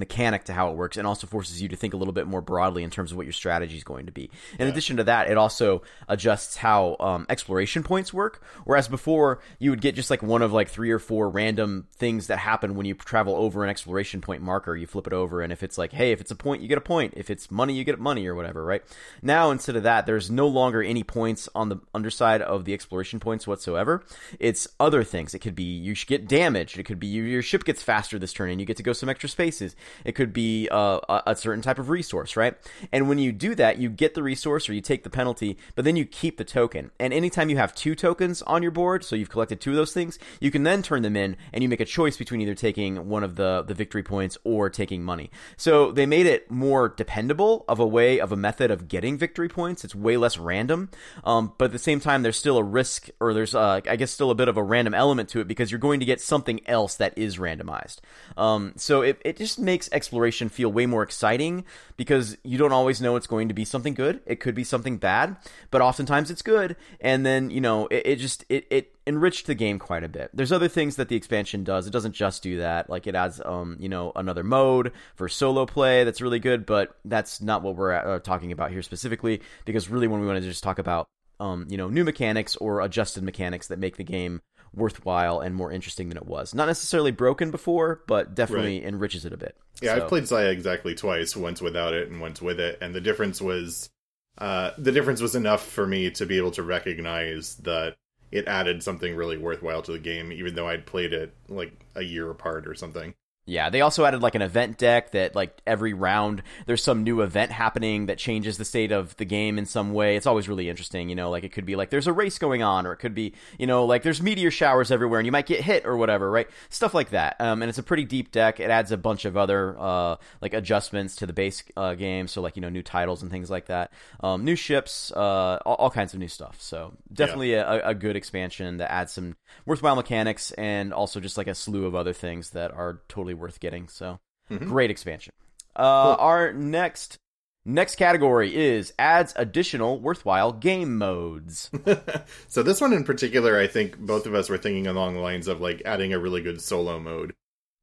mechanic 0.00 0.44
to 0.44 0.52
how 0.52 0.70
it 0.70 0.76
works 0.76 0.96
and 0.96 1.06
also 1.06 1.26
forces 1.26 1.62
you 1.62 1.68
to 1.68 1.76
think 1.76 1.94
a 1.94 1.96
little 1.96 2.12
bit 2.12 2.26
more 2.26 2.40
broadly 2.40 2.82
in 2.82 2.90
terms 2.90 3.12
of 3.12 3.16
what 3.16 3.26
your 3.26 3.32
strategy 3.32 3.76
is 3.76 3.84
going 3.84 4.06
to 4.06 4.12
be. 4.12 4.30
In 4.58 4.66
yeah. 4.66 4.72
addition 4.72 4.96
to 4.96 5.04
that, 5.04 5.30
it 5.30 5.36
also 5.36 5.82
adjusts 6.08 6.56
how 6.56 6.96
um, 6.98 7.26
exploration 7.28 7.84
points 7.84 8.12
work. 8.12 8.42
Whereas 8.64 8.88
before, 8.88 9.40
you 9.58 9.70
would 9.70 9.80
get 9.80 9.94
just 9.94 10.10
like 10.10 10.22
one 10.22 10.42
of 10.42 10.52
like 10.52 10.68
three 10.68 10.90
or 10.90 10.98
four 10.98 11.28
random 11.28 11.86
things 11.92 12.26
that 12.26 12.38
happen 12.38 12.74
when 12.74 12.86
you 12.86 12.94
travel 12.94 13.36
over 13.36 13.62
an 13.62 13.70
exploration 13.70 14.20
point 14.20 14.42
marker. 14.42 14.74
You 14.74 14.86
flip 14.86 15.06
it 15.06 15.12
over, 15.12 15.42
and 15.42 15.52
if 15.52 15.62
it's 15.62 15.78
like, 15.78 15.92
hey, 15.92 16.12
if 16.12 16.20
it's 16.20 16.30
a 16.30 16.36
point, 16.36 16.62
you 16.62 16.68
get 16.68 16.78
a 16.78 16.82
point. 16.82 17.14
If 17.16 17.30
it's 17.30 17.50
money, 17.50 17.74
you 17.74 17.84
get 17.84 18.00
money 18.00 18.26
or 18.26 18.34
whatever, 18.34 18.64
right? 18.64 18.82
Now, 19.22 19.50
instead 19.50 19.76
of 19.76 19.82
that, 19.84 20.06
there's 20.06 20.30
no 20.30 20.48
longer 20.48 20.82
any 20.82 21.04
points 21.04 21.48
on 21.54 21.68
the 21.68 21.76
underside 21.94 22.42
of 22.42 22.64
the 22.64 22.74
exploration 22.74 23.20
points 23.20 23.46
whatsoever. 23.46 24.02
It's 24.38 24.66
other 24.80 25.04
things. 25.04 25.34
It 25.34 25.40
could 25.40 25.54
be 25.54 25.64
you 25.64 25.94
get 25.94 26.26
damaged. 26.26 26.78
It 26.78 26.84
could 26.84 26.98
be 26.98 27.08
your 27.08 27.42
ship 27.42 27.64
gets 27.64 27.82
faster 27.82 28.18
this 28.18 28.32
turn, 28.32 28.50
and 28.50 28.60
you 28.60 28.66
get 28.66 28.78
to 28.78 28.82
go 28.82 28.92
some 28.92 29.08
extra 29.08 29.28
spaces 29.28 29.76
it 30.04 30.12
could 30.12 30.32
be 30.32 30.68
uh, 30.70 31.20
a, 31.26 31.36
certain 31.36 31.62
type 31.62 31.78
of 31.78 31.88
resource, 31.88 32.36
right? 32.36 32.54
And 32.92 33.08
when 33.08 33.18
you 33.18 33.32
do 33.32 33.54
that, 33.54 33.78
you 33.78 33.88
get 33.88 34.14
the 34.14 34.22
resource 34.22 34.68
or 34.68 34.74
you 34.74 34.80
take 34.80 35.04
the 35.04 35.10
penalty, 35.10 35.56
but 35.74 35.84
then 35.84 35.96
you 35.96 36.04
keep 36.04 36.36
the 36.36 36.44
token. 36.44 36.90
And 36.98 37.12
anytime 37.12 37.50
you 37.50 37.56
have 37.56 37.74
two 37.74 37.94
tokens 37.94 38.42
on 38.42 38.62
your 38.62 38.70
board, 38.70 39.04
so 39.04 39.16
you've 39.16 39.30
collected 39.30 39.60
two 39.60 39.70
of 39.70 39.76
those 39.76 39.92
things, 39.92 40.18
you 40.40 40.50
can 40.50 40.62
then 40.62 40.82
turn 40.82 41.02
them 41.02 41.16
in 41.16 41.36
and 41.52 41.62
you 41.62 41.68
make 41.68 41.80
a 41.80 41.84
choice 41.84 42.16
between 42.16 42.40
either 42.40 42.54
taking 42.54 43.08
one 43.08 43.24
of 43.24 43.36
the, 43.36 43.64
the 43.66 43.74
victory 43.74 44.02
points 44.02 44.36
or 44.44 44.68
taking 44.68 45.02
money. 45.02 45.30
So 45.56 45.92
they 45.92 46.06
made 46.06 46.26
it 46.26 46.50
more 46.50 46.88
dependable 46.88 47.64
of 47.68 47.78
a 47.78 47.86
way, 47.86 48.20
of 48.20 48.32
a 48.32 48.36
method 48.36 48.70
of 48.70 48.88
getting 48.88 49.16
victory 49.16 49.48
points. 49.48 49.84
It's 49.84 49.94
way 49.94 50.16
less 50.16 50.38
random. 50.38 50.90
Um, 51.24 51.52
but 51.58 51.66
at 51.66 51.72
the 51.72 51.78
same 51.78 52.00
time, 52.00 52.22
there's 52.22 52.36
still 52.36 52.58
a 52.58 52.62
risk, 52.62 53.08
or 53.20 53.32
there's, 53.34 53.54
uh, 53.54 53.80
I 53.88 53.96
guess, 53.96 54.10
still 54.10 54.30
a 54.30 54.34
bit 54.34 54.48
of 54.48 54.56
a 54.56 54.62
random 54.62 54.94
element 54.94 55.30
to 55.30 55.40
it 55.40 55.48
because 55.48 55.70
you're 55.70 55.78
going 55.78 56.00
to 56.00 56.06
get 56.06 56.20
something 56.20 56.60
else 56.66 56.96
that 56.96 57.16
is 57.16 57.38
randomized. 57.38 57.98
Um, 58.36 58.74
so 58.76 59.02
it, 59.02 59.20
it 59.24 59.36
just 59.36 59.58
makes 59.58 59.69
makes 59.70 59.88
exploration 59.92 60.48
feel 60.48 60.68
way 60.68 60.84
more 60.84 61.04
exciting 61.04 61.64
because 61.96 62.36
you 62.42 62.58
don't 62.58 62.72
always 62.72 63.00
know 63.00 63.14
it's 63.14 63.28
going 63.28 63.46
to 63.46 63.54
be 63.54 63.64
something 63.64 63.94
good. 63.94 64.20
It 64.26 64.40
could 64.40 64.56
be 64.56 64.64
something 64.64 64.96
bad, 64.96 65.36
but 65.70 65.80
oftentimes 65.80 66.28
it's 66.28 66.42
good. 66.42 66.74
And 67.00 67.24
then 67.24 67.50
you 67.50 67.60
know 67.60 67.86
it, 67.86 68.02
it 68.04 68.16
just 68.16 68.44
it 68.48 68.66
it 68.68 68.96
enriched 69.06 69.46
the 69.46 69.54
game 69.54 69.78
quite 69.78 70.02
a 70.02 70.08
bit. 70.08 70.30
There's 70.34 70.50
other 70.50 70.66
things 70.66 70.96
that 70.96 71.08
the 71.08 71.14
expansion 71.14 71.62
does. 71.62 71.86
It 71.86 71.92
doesn't 71.92 72.14
just 72.14 72.42
do 72.42 72.58
that. 72.58 72.90
Like 72.90 73.06
it 73.06 73.14
adds 73.14 73.40
um 73.44 73.76
you 73.78 73.88
know 73.88 74.10
another 74.16 74.42
mode 74.42 74.90
for 75.14 75.28
solo 75.28 75.66
play 75.66 76.02
that's 76.02 76.20
really 76.20 76.40
good, 76.40 76.66
but 76.66 76.98
that's 77.04 77.40
not 77.40 77.62
what 77.62 77.76
we're 77.76 77.92
uh, 77.92 78.18
talking 78.18 78.50
about 78.50 78.72
here 78.72 78.82
specifically 78.82 79.40
because 79.64 79.88
really 79.88 80.08
when 80.08 80.20
we 80.20 80.26
want 80.26 80.40
to 80.42 80.48
just 80.48 80.64
talk 80.64 80.80
about 80.80 81.06
um, 81.40 81.66
you 81.68 81.76
know, 81.76 81.88
new 81.88 82.04
mechanics 82.04 82.54
or 82.56 82.80
adjusted 82.82 83.24
mechanics 83.24 83.68
that 83.68 83.78
make 83.78 83.96
the 83.96 84.04
game 84.04 84.42
worthwhile 84.72 85.40
and 85.40 85.54
more 85.54 85.72
interesting 85.72 86.08
than 86.08 86.16
it 86.16 86.26
was. 86.26 86.54
Not 86.54 86.66
necessarily 86.66 87.10
broken 87.10 87.50
before, 87.50 88.02
but 88.06 88.34
definitely 88.34 88.80
right. 88.80 88.88
enriches 88.88 89.24
it 89.24 89.32
a 89.32 89.36
bit. 89.36 89.56
Yeah, 89.82 89.96
so. 89.96 90.02
I've 90.02 90.08
played 90.08 90.24
Xia 90.24 90.52
exactly 90.52 90.94
twice, 90.94 91.34
once 91.34 91.60
without 91.60 91.94
it 91.94 92.08
and 92.08 92.20
once 92.20 92.40
with 92.40 92.60
it, 92.60 92.78
and 92.80 92.94
the 92.94 93.00
difference 93.00 93.40
was 93.40 93.90
uh, 94.38 94.70
the 94.78 94.92
difference 94.92 95.20
was 95.20 95.34
enough 95.34 95.66
for 95.66 95.86
me 95.86 96.10
to 96.12 96.26
be 96.26 96.36
able 96.36 96.52
to 96.52 96.62
recognize 96.62 97.56
that 97.56 97.96
it 98.30 98.46
added 98.46 98.82
something 98.82 99.16
really 99.16 99.36
worthwhile 99.36 99.82
to 99.82 99.92
the 99.92 99.98
game, 99.98 100.30
even 100.30 100.54
though 100.54 100.68
I'd 100.68 100.86
played 100.86 101.12
it 101.12 101.34
like 101.48 101.72
a 101.96 102.02
year 102.02 102.30
apart 102.30 102.66
or 102.66 102.74
something. 102.74 103.14
Yeah, 103.50 103.68
they 103.68 103.80
also 103.80 104.04
added 104.04 104.22
like 104.22 104.36
an 104.36 104.42
event 104.42 104.78
deck 104.78 105.10
that 105.10 105.34
like 105.34 105.60
every 105.66 105.92
round 105.92 106.44
there's 106.66 106.84
some 106.84 107.02
new 107.02 107.20
event 107.20 107.50
happening 107.50 108.06
that 108.06 108.16
changes 108.16 108.58
the 108.58 108.64
state 108.64 108.92
of 108.92 109.16
the 109.16 109.24
game 109.24 109.58
in 109.58 109.66
some 109.66 109.92
way. 109.92 110.14
It's 110.14 110.26
always 110.26 110.48
really 110.48 110.68
interesting, 110.68 111.08
you 111.08 111.16
know, 111.16 111.30
like 111.30 111.42
it 111.42 111.48
could 111.48 111.66
be 111.66 111.74
like 111.74 111.90
there's 111.90 112.06
a 112.06 112.12
race 112.12 112.38
going 112.38 112.62
on 112.62 112.86
or 112.86 112.92
it 112.92 112.98
could 112.98 113.12
be, 113.12 113.34
you 113.58 113.66
know, 113.66 113.86
like 113.86 114.04
there's 114.04 114.22
meteor 114.22 114.52
showers 114.52 114.92
everywhere 114.92 115.18
and 115.18 115.26
you 115.26 115.32
might 115.32 115.46
get 115.46 115.62
hit 115.62 115.84
or 115.84 115.96
whatever, 115.96 116.30
right? 116.30 116.48
Stuff 116.68 116.94
like 116.94 117.10
that. 117.10 117.40
Um, 117.40 117.60
and 117.60 117.68
it's 117.68 117.78
a 117.78 117.82
pretty 117.82 118.04
deep 118.04 118.30
deck. 118.30 118.60
It 118.60 118.70
adds 118.70 118.92
a 118.92 118.96
bunch 118.96 119.24
of 119.24 119.36
other 119.36 119.76
uh, 119.76 120.16
like 120.40 120.54
adjustments 120.54 121.16
to 121.16 121.26
the 121.26 121.32
base 121.32 121.64
uh, 121.76 121.94
game, 121.94 122.28
so 122.28 122.40
like, 122.42 122.54
you 122.54 122.62
know, 122.62 122.68
new 122.68 122.84
titles 122.84 123.20
and 123.20 123.32
things 123.32 123.50
like 123.50 123.66
that. 123.66 123.92
Um, 124.20 124.44
new 124.44 124.54
ships, 124.54 125.10
uh, 125.10 125.58
all, 125.66 125.74
all, 125.74 125.90
kinds 125.90 126.14
of 126.14 126.20
new 126.20 126.28
stuff. 126.28 126.56
So, 126.60 126.92
definitely 127.12 127.52
yeah. 127.52 127.80
a, 127.84 127.90
a 127.90 127.94
good 127.96 128.14
expansion 128.14 128.76
that 128.76 128.92
adds 128.92 129.12
some 129.12 129.34
worthwhile 129.66 129.96
mechanics 129.96 130.52
and 130.52 130.94
also 130.94 131.18
just 131.18 131.36
like 131.36 131.48
a 131.48 131.54
slew 131.54 131.86
of 131.86 131.96
other 131.96 132.12
things 132.12 132.50
that 132.50 132.70
are 132.70 133.02
totally 133.08 133.34
worth 133.40 133.60
getting. 133.60 133.88
So 133.88 134.20
mm-hmm. 134.50 134.68
great 134.68 134.90
expansion. 134.90 135.32
Uh, 135.74 136.14
cool. 136.14 136.24
Our 136.24 136.52
next 136.52 137.18
next 137.64 137.96
category 137.96 138.54
is 138.54 138.92
adds 138.98 139.32
additional 139.36 140.00
worthwhile 140.00 140.52
game 140.52 140.98
modes. 140.98 141.70
so 142.48 142.62
this 142.62 142.80
one 142.80 142.92
in 142.92 143.04
particular, 143.04 143.58
I 143.58 143.66
think 143.66 143.98
both 143.98 144.26
of 144.26 144.34
us 144.34 144.48
were 144.48 144.58
thinking 144.58 144.86
along 144.86 145.14
the 145.14 145.20
lines 145.20 145.48
of 145.48 145.60
like 145.60 145.82
adding 145.84 146.12
a 146.12 146.18
really 146.18 146.42
good 146.42 146.60
solo 146.60 146.98
mode. 146.98 147.34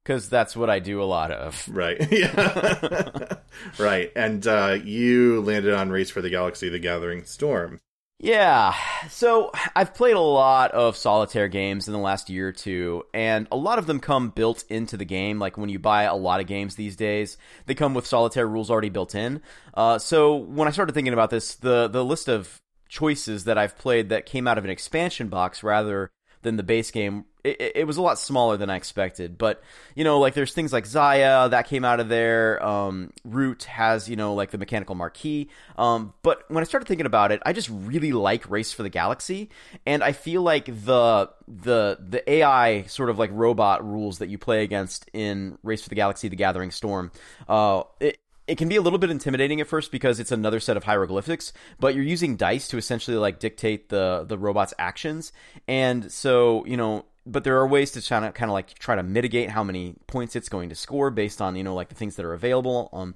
Because 0.03 0.29
that's 0.29 0.55
what 0.55 0.69
I 0.69 0.79
do 0.79 1.01
a 1.01 1.05
lot 1.05 1.31
of. 1.31 1.67
Right. 1.71 1.97
Yeah. 2.11 3.35
right. 3.77 4.11
And 4.15 4.45
uh, 4.47 4.77
you 4.83 5.41
landed 5.41 5.73
on 5.73 5.89
Race 5.89 6.09
for 6.09 6.21
the 6.21 6.29
Galaxy: 6.29 6.69
The 6.69 6.79
Gathering 6.79 7.25
Storm. 7.25 7.81
Yeah, 8.19 8.73
so 9.09 9.51
I've 9.75 9.93
played 9.93 10.15
a 10.15 10.19
lot 10.19 10.71
of 10.71 10.97
solitaire 10.97 11.47
games 11.47 11.87
in 11.87 11.93
the 11.93 11.99
last 11.99 12.31
year 12.31 12.47
or 12.47 12.51
two, 12.51 13.03
and 13.13 13.47
a 13.51 13.57
lot 13.57 13.77
of 13.77 13.85
them 13.85 13.99
come 13.99 14.29
built 14.29 14.63
into 14.69 14.97
the 14.97 15.05
game. 15.05 15.37
Like 15.37 15.55
when 15.55 15.69
you 15.69 15.77
buy 15.77 16.03
a 16.03 16.15
lot 16.15 16.39
of 16.39 16.47
games 16.47 16.75
these 16.75 16.95
days, 16.95 17.37
they 17.67 17.75
come 17.75 17.93
with 17.93 18.07
solitaire 18.07 18.47
rules 18.47 18.71
already 18.71 18.89
built 18.89 19.13
in. 19.13 19.41
Uh, 19.75 19.99
so 19.99 20.35
when 20.35 20.67
I 20.67 20.71
started 20.71 20.93
thinking 20.93 21.13
about 21.13 21.29
this, 21.29 21.53
the 21.53 21.87
the 21.87 22.03
list 22.03 22.27
of 22.27 22.59
choices 22.89 23.43
that 23.43 23.57
I've 23.59 23.77
played 23.77 24.09
that 24.09 24.25
came 24.25 24.47
out 24.47 24.57
of 24.57 24.63
an 24.63 24.71
expansion 24.71 25.27
box 25.27 25.61
rather 25.61 26.09
than 26.47 26.55
the 26.55 26.63
base 26.63 26.89
game 26.89 27.25
it, 27.47 27.71
it, 27.75 27.87
was 27.87 27.97
a 27.97 28.01
lot 28.01 28.19
smaller 28.19 28.57
than 28.57 28.69
I 28.69 28.75
expected. 28.75 29.37
But 29.37 29.61
you 29.95 30.03
know, 30.03 30.19
like 30.19 30.33
there's 30.33 30.53
things 30.53 30.73
like 30.73 30.85
Xia 30.85 31.49
that 31.49 31.67
came 31.67 31.85
out 31.85 31.99
of 31.99 32.09
there. 32.09 32.63
Um, 32.63 33.11
Root 33.23 33.63
has 33.63 34.09
you 34.09 34.15
know 34.15 34.33
like 34.33 34.51
the 34.51 34.57
Mechanical 34.57 34.95
Marquise. 34.95 35.47
Um, 35.77 36.13
but 36.23 36.43
when 36.49 36.61
I 36.61 36.65
started 36.65 36.87
thinking 36.87 37.05
about 37.05 37.31
it, 37.31 37.41
I 37.45 37.53
just 37.53 37.69
really 37.69 38.11
like 38.11 38.49
Race 38.49 38.73
for 38.73 38.83
the 38.83 38.89
Galaxy, 38.89 39.49
and 39.85 40.03
I 40.03 40.11
feel 40.11 40.41
like 40.41 40.65
the 40.65 41.29
the 41.47 41.97
the 41.99 42.29
AI 42.29 42.83
sort 42.83 43.09
of 43.09 43.17
like 43.17 43.29
robot 43.33 43.87
rules 43.87 44.19
that 44.19 44.29
you 44.29 44.37
play 44.37 44.63
against 44.63 45.09
in 45.13 45.57
Race 45.63 45.81
for 45.81 45.89
the 45.89 45.95
Galaxy: 45.95 46.27
The 46.27 46.35
Gathering 46.35 46.71
Storm. 46.71 47.11
Uh, 47.47 47.83
it, 47.99 48.19
it 48.47 48.57
can 48.57 48.69
be 48.69 48.77
a 48.77 48.81
little 48.81 48.99
bit 48.99 49.11
intimidating 49.11 49.59
at 49.61 49.67
first 49.67 49.91
because 49.91 50.19
it's 50.19 50.31
another 50.31 50.59
set 50.59 50.77
of 50.77 50.85
hieroglyphics, 50.85 51.51
but 51.79 51.93
you're 51.93 52.03
using 52.03 52.37
dice 52.37 52.67
to 52.69 52.77
essentially 52.77 53.17
like 53.17 53.39
dictate 53.39 53.89
the 53.89 54.25
the 54.27 54.37
robot's 54.37 54.73
actions. 54.79 55.33
And 55.67 56.11
so, 56.11 56.65
you 56.65 56.77
know, 56.77 57.05
but 57.25 57.43
there 57.43 57.57
are 57.57 57.67
ways 57.67 57.91
to 57.91 58.01
kind 58.01 58.25
of 58.25 58.33
kind 58.33 58.49
of 58.49 58.53
like 58.53 58.73
try 58.79 58.95
to 58.95 59.03
mitigate 59.03 59.49
how 59.49 59.63
many 59.63 59.95
points 60.07 60.35
it's 60.35 60.49
going 60.49 60.69
to 60.69 60.75
score 60.75 61.11
based 61.11 61.41
on 61.41 61.55
you 61.55 61.63
know 61.63 61.75
like 61.75 61.89
the 61.89 61.95
things 61.95 62.15
that 62.15 62.25
are 62.25 62.33
available. 62.33 62.89
Um, 62.93 63.15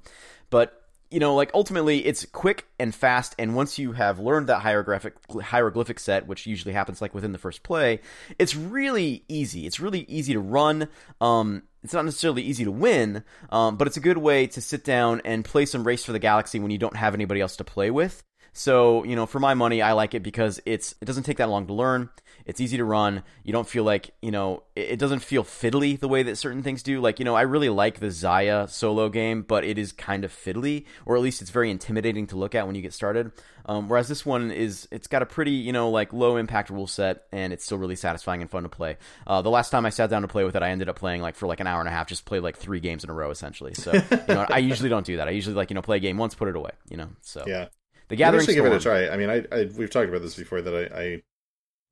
but 0.50 0.81
you 1.12 1.20
know, 1.20 1.36
like 1.36 1.52
ultimately 1.54 2.06
it's 2.06 2.26
quick 2.26 2.68
and 2.80 2.96
fast, 2.96 3.36
and 3.38 3.56
once 3.56 3.78
you 3.78 3.92
have 3.92 4.20
learned 4.20 4.48
that 4.48 4.60
hieroglyphic 4.60 5.16
hieroglyphic 5.42 6.00
set, 6.00 6.26
which 6.26 6.48
usually 6.48 6.74
happens 6.74 7.02
like 7.02 7.14
within 7.14 7.34
the 7.34 7.38
first 7.38 7.64
play, 7.64 8.00
it's 8.40 8.56
really 8.56 9.24
easy. 9.28 9.66
It's 9.66 9.80
really 9.80 10.06
easy 10.08 10.34
to 10.34 10.40
run. 10.40 10.88
Um, 11.20 11.64
it's 11.84 11.94
not 11.94 12.06
necessarily 12.06 12.44
easy 12.44 12.64
to 12.64 12.72
win, 12.72 13.24
um, 13.50 13.76
but 13.76 13.88
it's 13.88 13.98
a 13.98 14.02
good 14.02 14.18
way 14.18 14.48
to 14.48 14.62
sit 14.62 14.84
down 14.84 15.22
and 15.26 15.44
play 15.44 15.66
some 15.66 15.84
Race 15.84 16.06
for 16.06 16.14
the 16.14 16.20
Galaxy 16.20 16.60
when 16.60 16.72
you 16.72 16.78
don't 16.78 16.96
have 16.96 17.14
anybody 17.14 17.42
else 17.42 17.58
to 17.58 17.64
play 17.64 17.92
with. 17.92 18.24
So, 18.54 19.04
you 19.04 19.16
know, 19.16 19.26
for 19.26 19.40
my 19.40 19.54
money, 19.54 19.82
I 19.82 19.94
like 19.94 20.14
it 20.14 20.24
because 20.24 20.60
it's 20.66 20.94
it 21.02 21.06
doesn't 21.06 21.24
take 21.24 21.38
that 21.38 21.50
long 21.50 21.68
to 21.68 21.74
learn. 21.74 22.10
It's 22.46 22.60
easy 22.60 22.78
to 22.78 22.86
run. 22.86 23.24
You 23.44 23.54
don't 23.54 23.68
feel 23.68 23.84
like, 23.84 24.12
you 24.22 24.32
know, 24.32 24.64
it, 24.76 24.98
doesn't 24.98 25.20
feel 25.20 25.44
fiddly 25.44 26.00
the 26.00 26.08
way 26.08 26.24
that 26.24 26.38
certain 26.38 26.64
things 26.64 26.84
do. 26.84 27.00
Like, 27.00 27.20
you 27.20 27.26
know, 27.26 27.36
I 27.36 27.42
really 27.42 27.70
like 27.70 28.00
the 28.00 28.08
Xia 28.08 28.70
solo 28.70 29.10
game, 29.10 29.44
but 29.44 29.64
it 29.64 29.78
is 29.78 29.92
kind 29.92 30.26
of 30.26 30.32
fiddly, 30.32 30.86
or 31.06 31.16
at 31.16 31.22
least 31.22 31.42
it's 31.42 31.52
very 31.52 31.70
intimidating 31.70 32.28
to 32.28 32.38
look 32.38 32.56
at 32.56 32.66
when 32.66 32.76
you 32.76 32.82
get 32.82 32.94
started. 32.94 33.32
Um, 33.66 33.88
whereas 33.88 34.08
this 34.08 34.26
one 34.26 34.52
is, 34.52 34.88
it's 34.92 35.08
got 35.08 35.22
a 35.22 35.26
pretty, 35.26 35.52
you 35.52 35.72
know, 35.72 35.92
like 35.92 36.14
low 36.14 36.38
impact 36.38 36.70
rule 36.70 36.88
set, 36.88 37.24
and 37.32 37.54
it's 37.54 37.64
still 37.64 37.78
really 37.78 37.96
satisfying 37.96 38.42
and 38.42 38.50
fun 38.50 38.64
to 38.64 38.70
play. 38.70 38.98
Uh, 39.28 39.42
the 39.42 39.52
last 39.52 39.70
time 39.70 39.86
I 39.86 39.90
sat 39.92 40.10
down 40.10 40.24
to 40.24 40.28
play 40.28 40.44
with 40.44 40.56
it, 40.56 40.64
I 40.64 40.72
ended 40.72 40.90
up 40.90 40.96
playing 40.96 41.22
like 41.22 41.36
for 41.36 41.46
like 41.46 41.60
an 41.60 41.68
hour 41.68 41.80
and 41.80 41.88
a 41.88 41.92
half, 41.92 42.08
just 42.08 42.26
played 42.26 42.42
like 42.42 42.58
three 42.58 42.80
games 42.80 43.04
in 43.04 43.10
a 43.10 43.14
row 43.14 43.30
essentially. 43.30 43.76
So, 43.76 43.94
you 43.94 44.02
know, 44.28 44.48
I 44.50 44.58
usually 44.58 44.90
don't 44.90 45.06
do 45.06 45.18
that. 45.18 45.28
I 45.28 45.32
usually 45.32 45.56
like, 45.56 45.70
you 45.70 45.76
know, 45.76 45.82
play 45.82 45.98
a 45.98 46.02
game 46.02 46.18
once, 46.18 46.34
put 46.34 46.48
it 46.48 46.56
away, 46.56 46.72
you 46.90 46.98
know, 46.98 47.10
so. 47.22 47.44
Yeah. 47.48 47.68
The 48.12 48.18
Gathering 48.18 48.44
Storm. 48.44 48.56
give 48.56 48.66
it 48.66 48.74
a 48.74 48.80
try. 48.80 49.08
I 49.08 49.16
mean, 49.16 49.30
I, 49.30 49.46
I, 49.56 49.70
we've 49.78 49.90
talked 49.90 50.10
about 50.10 50.22
this 50.22 50.36
before 50.36 50.62
that 50.62 50.76
I, 50.76 51.02
I 51.02 51.22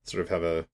sort 0.03 0.21
of 0.21 0.27
have 0.27 0.43
a 0.43 0.67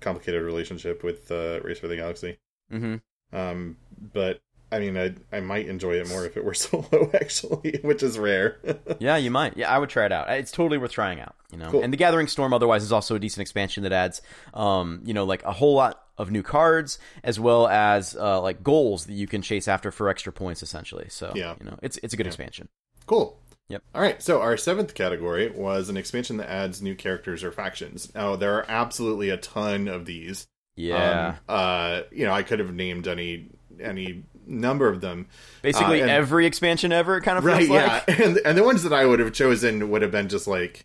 complicated 0.00 0.42
relationship 0.42 1.02
with 1.02 1.30
uh, 1.30 1.58
Race 1.62 1.78
for 1.78 1.88
the 1.88 1.96
Galaxy. 1.96 2.38
Mm-hmm. 2.70 2.96
Um, 3.34 3.78
but 4.12 4.42
I 4.70 4.78
mean, 4.78 4.98
I 4.98 5.14
I 5.34 5.40
might 5.40 5.68
enjoy 5.68 5.94
it 5.94 6.08
more 6.10 6.26
if 6.26 6.36
it 6.36 6.44
were 6.44 6.52
solo, 6.66 7.10
actually, 7.14 7.80
which 7.82 8.02
is 8.02 8.18
rare. 8.18 8.58
yeah, 8.98 9.16
you 9.16 9.30
might. 9.30 9.56
Yeah, 9.56 9.74
I 9.74 9.78
would 9.78 9.88
try 9.88 10.04
it 10.04 10.12
out. 10.12 10.28
It's 10.28 10.52
totally 10.52 10.76
worth 10.76 10.92
trying 10.92 11.18
out. 11.18 11.34
You 11.50 11.56
know, 11.56 11.70
cool. 11.70 11.82
and 11.82 11.90
the 11.90 11.96
Gathering 11.96 12.26
Storm 12.26 12.52
otherwise 12.52 12.82
is 12.82 12.92
also 12.92 13.14
a 13.14 13.18
decent 13.18 13.40
expansion 13.40 13.84
that 13.84 13.92
adds, 13.92 14.20
um, 14.52 15.00
you 15.02 15.14
know, 15.14 15.24
like 15.24 15.42
a 15.44 15.52
whole 15.52 15.74
lot 15.74 16.02
of 16.18 16.30
new 16.30 16.42
cards 16.42 16.98
as 17.24 17.40
well 17.40 17.66
as 17.68 18.14
uh, 18.16 18.38
like 18.42 18.62
goals 18.62 19.06
that 19.06 19.14
you 19.14 19.26
can 19.26 19.40
chase 19.40 19.66
after 19.66 19.90
for 19.90 20.10
extra 20.10 20.30
points, 20.30 20.62
essentially. 20.62 21.06
So 21.08 21.32
yeah, 21.34 21.54
you 21.58 21.64
know, 21.64 21.78
it's 21.82 21.98
it's 22.02 22.12
a 22.12 22.18
good 22.18 22.26
yeah. 22.26 22.32
expansion. 22.32 22.68
Cool. 23.06 23.40
Yep. 23.70 23.84
All 23.94 24.02
right. 24.02 24.20
So 24.20 24.40
our 24.40 24.56
seventh 24.56 24.94
category 24.94 25.48
was 25.48 25.88
an 25.88 25.96
expansion 25.96 26.38
that 26.38 26.50
adds 26.50 26.82
new 26.82 26.96
characters 26.96 27.44
or 27.44 27.52
factions. 27.52 28.12
Now 28.16 28.34
there 28.34 28.54
are 28.54 28.66
absolutely 28.68 29.30
a 29.30 29.36
ton 29.36 29.86
of 29.86 30.06
these. 30.06 30.48
Yeah. 30.74 31.36
Um, 31.48 31.56
uh, 31.56 32.00
you 32.10 32.26
know, 32.26 32.32
I 32.32 32.42
could 32.42 32.58
have 32.58 32.74
named 32.74 33.06
any 33.06 33.48
any 33.80 34.24
number 34.44 34.88
of 34.88 35.00
them. 35.00 35.28
Basically, 35.62 36.00
uh, 36.00 36.04
and, 36.04 36.10
every 36.10 36.46
expansion 36.46 36.90
ever 36.90 37.20
kind 37.20 37.38
of 37.38 37.44
right. 37.44 37.68
yeah, 37.68 38.02
and 38.08 38.40
and 38.44 38.58
the 38.58 38.64
ones 38.64 38.82
that 38.82 38.92
I 38.92 39.06
would 39.06 39.20
have 39.20 39.32
chosen 39.32 39.88
would 39.90 40.02
have 40.02 40.10
been 40.10 40.28
just 40.28 40.48
like, 40.48 40.84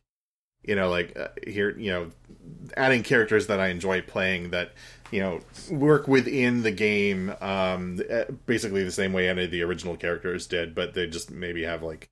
you 0.64 0.76
know, 0.76 0.88
like 0.88 1.18
uh, 1.18 1.30
here, 1.46 1.76
you 1.78 1.92
know, 1.92 2.12
adding 2.78 3.02
characters 3.02 3.48
that 3.48 3.60
I 3.60 3.70
enjoy 3.70 4.04
playing 4.04 4.52
that 4.52 4.74
you 5.12 5.22
know 5.22 5.40
work 5.70 6.08
within 6.08 6.64
the 6.64 6.72
game 6.72 7.32
um 7.40 8.02
uh, 8.12 8.24
basically 8.48 8.84
the 8.84 8.92
same 8.92 9.14
way 9.14 9.30
any 9.30 9.46
of 9.46 9.52
the 9.52 9.62
original 9.62 9.96
characters 9.96 10.48
did 10.48 10.74
but 10.74 10.96
they 10.96 11.06
just 11.06 11.30
maybe 11.30 11.64
have 11.64 11.84
like 11.84 12.10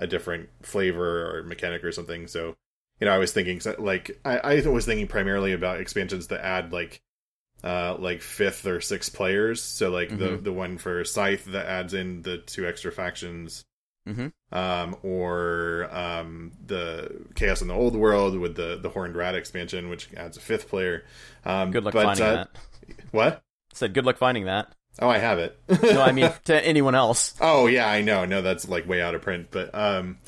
a 0.00 0.06
different 0.06 0.48
flavor 0.62 1.30
or 1.30 1.42
mechanic 1.44 1.84
or 1.84 1.92
something. 1.92 2.26
So, 2.26 2.56
you 2.98 3.06
know, 3.06 3.12
I 3.12 3.18
was 3.18 3.32
thinking 3.32 3.60
like 3.78 4.20
I, 4.24 4.38
I 4.38 4.68
was 4.68 4.86
thinking 4.86 5.06
primarily 5.06 5.52
about 5.52 5.80
expansions 5.80 6.28
that 6.28 6.44
add 6.44 6.72
like 6.72 7.00
uh 7.62 7.96
like 7.98 8.22
fifth 8.22 8.66
or 8.66 8.80
sixth 8.80 9.14
players. 9.14 9.62
So 9.62 9.90
like 9.90 10.08
mm-hmm. 10.08 10.18
the 10.18 10.36
the 10.38 10.52
one 10.52 10.78
for 10.78 11.04
Scythe 11.04 11.44
that 11.46 11.66
adds 11.66 11.94
in 11.94 12.22
the 12.22 12.38
two 12.38 12.66
extra 12.66 12.90
factions. 12.90 13.64
Mm-hmm. 14.08 14.28
Um, 14.58 14.96
or 15.02 15.86
um, 15.92 16.52
the 16.66 17.26
Chaos 17.34 17.60
in 17.60 17.68
the 17.68 17.74
Old 17.74 17.94
World 17.94 18.36
with 18.38 18.56
the 18.56 18.78
the 18.80 18.88
Horned 18.88 19.14
Rat 19.14 19.34
expansion, 19.34 19.90
which 19.90 20.08
adds 20.14 20.38
a 20.38 20.40
fifth 20.40 20.68
player. 20.68 21.04
Um, 21.44 21.70
good 21.70 21.84
luck 21.84 21.92
but, 21.92 22.04
finding 22.04 22.24
uh, 22.24 22.34
that. 22.34 22.48
What? 23.12 23.42
said 23.72 23.94
good 23.94 24.04
luck 24.04 24.18
finding 24.18 24.46
that. 24.46 24.74
Oh, 24.98 25.08
I 25.08 25.18
have 25.18 25.38
it. 25.38 25.58
no, 25.82 26.02
I 26.02 26.12
mean 26.12 26.30
to 26.44 26.66
anyone 26.66 26.94
else. 26.94 27.34
Oh 27.40 27.66
yeah, 27.66 27.88
I 27.88 28.02
know. 28.02 28.24
No, 28.24 28.42
that's 28.42 28.68
like 28.68 28.88
way 28.88 29.00
out 29.00 29.14
of 29.14 29.22
print. 29.22 29.48
But 29.50 29.74
um, 29.74 30.18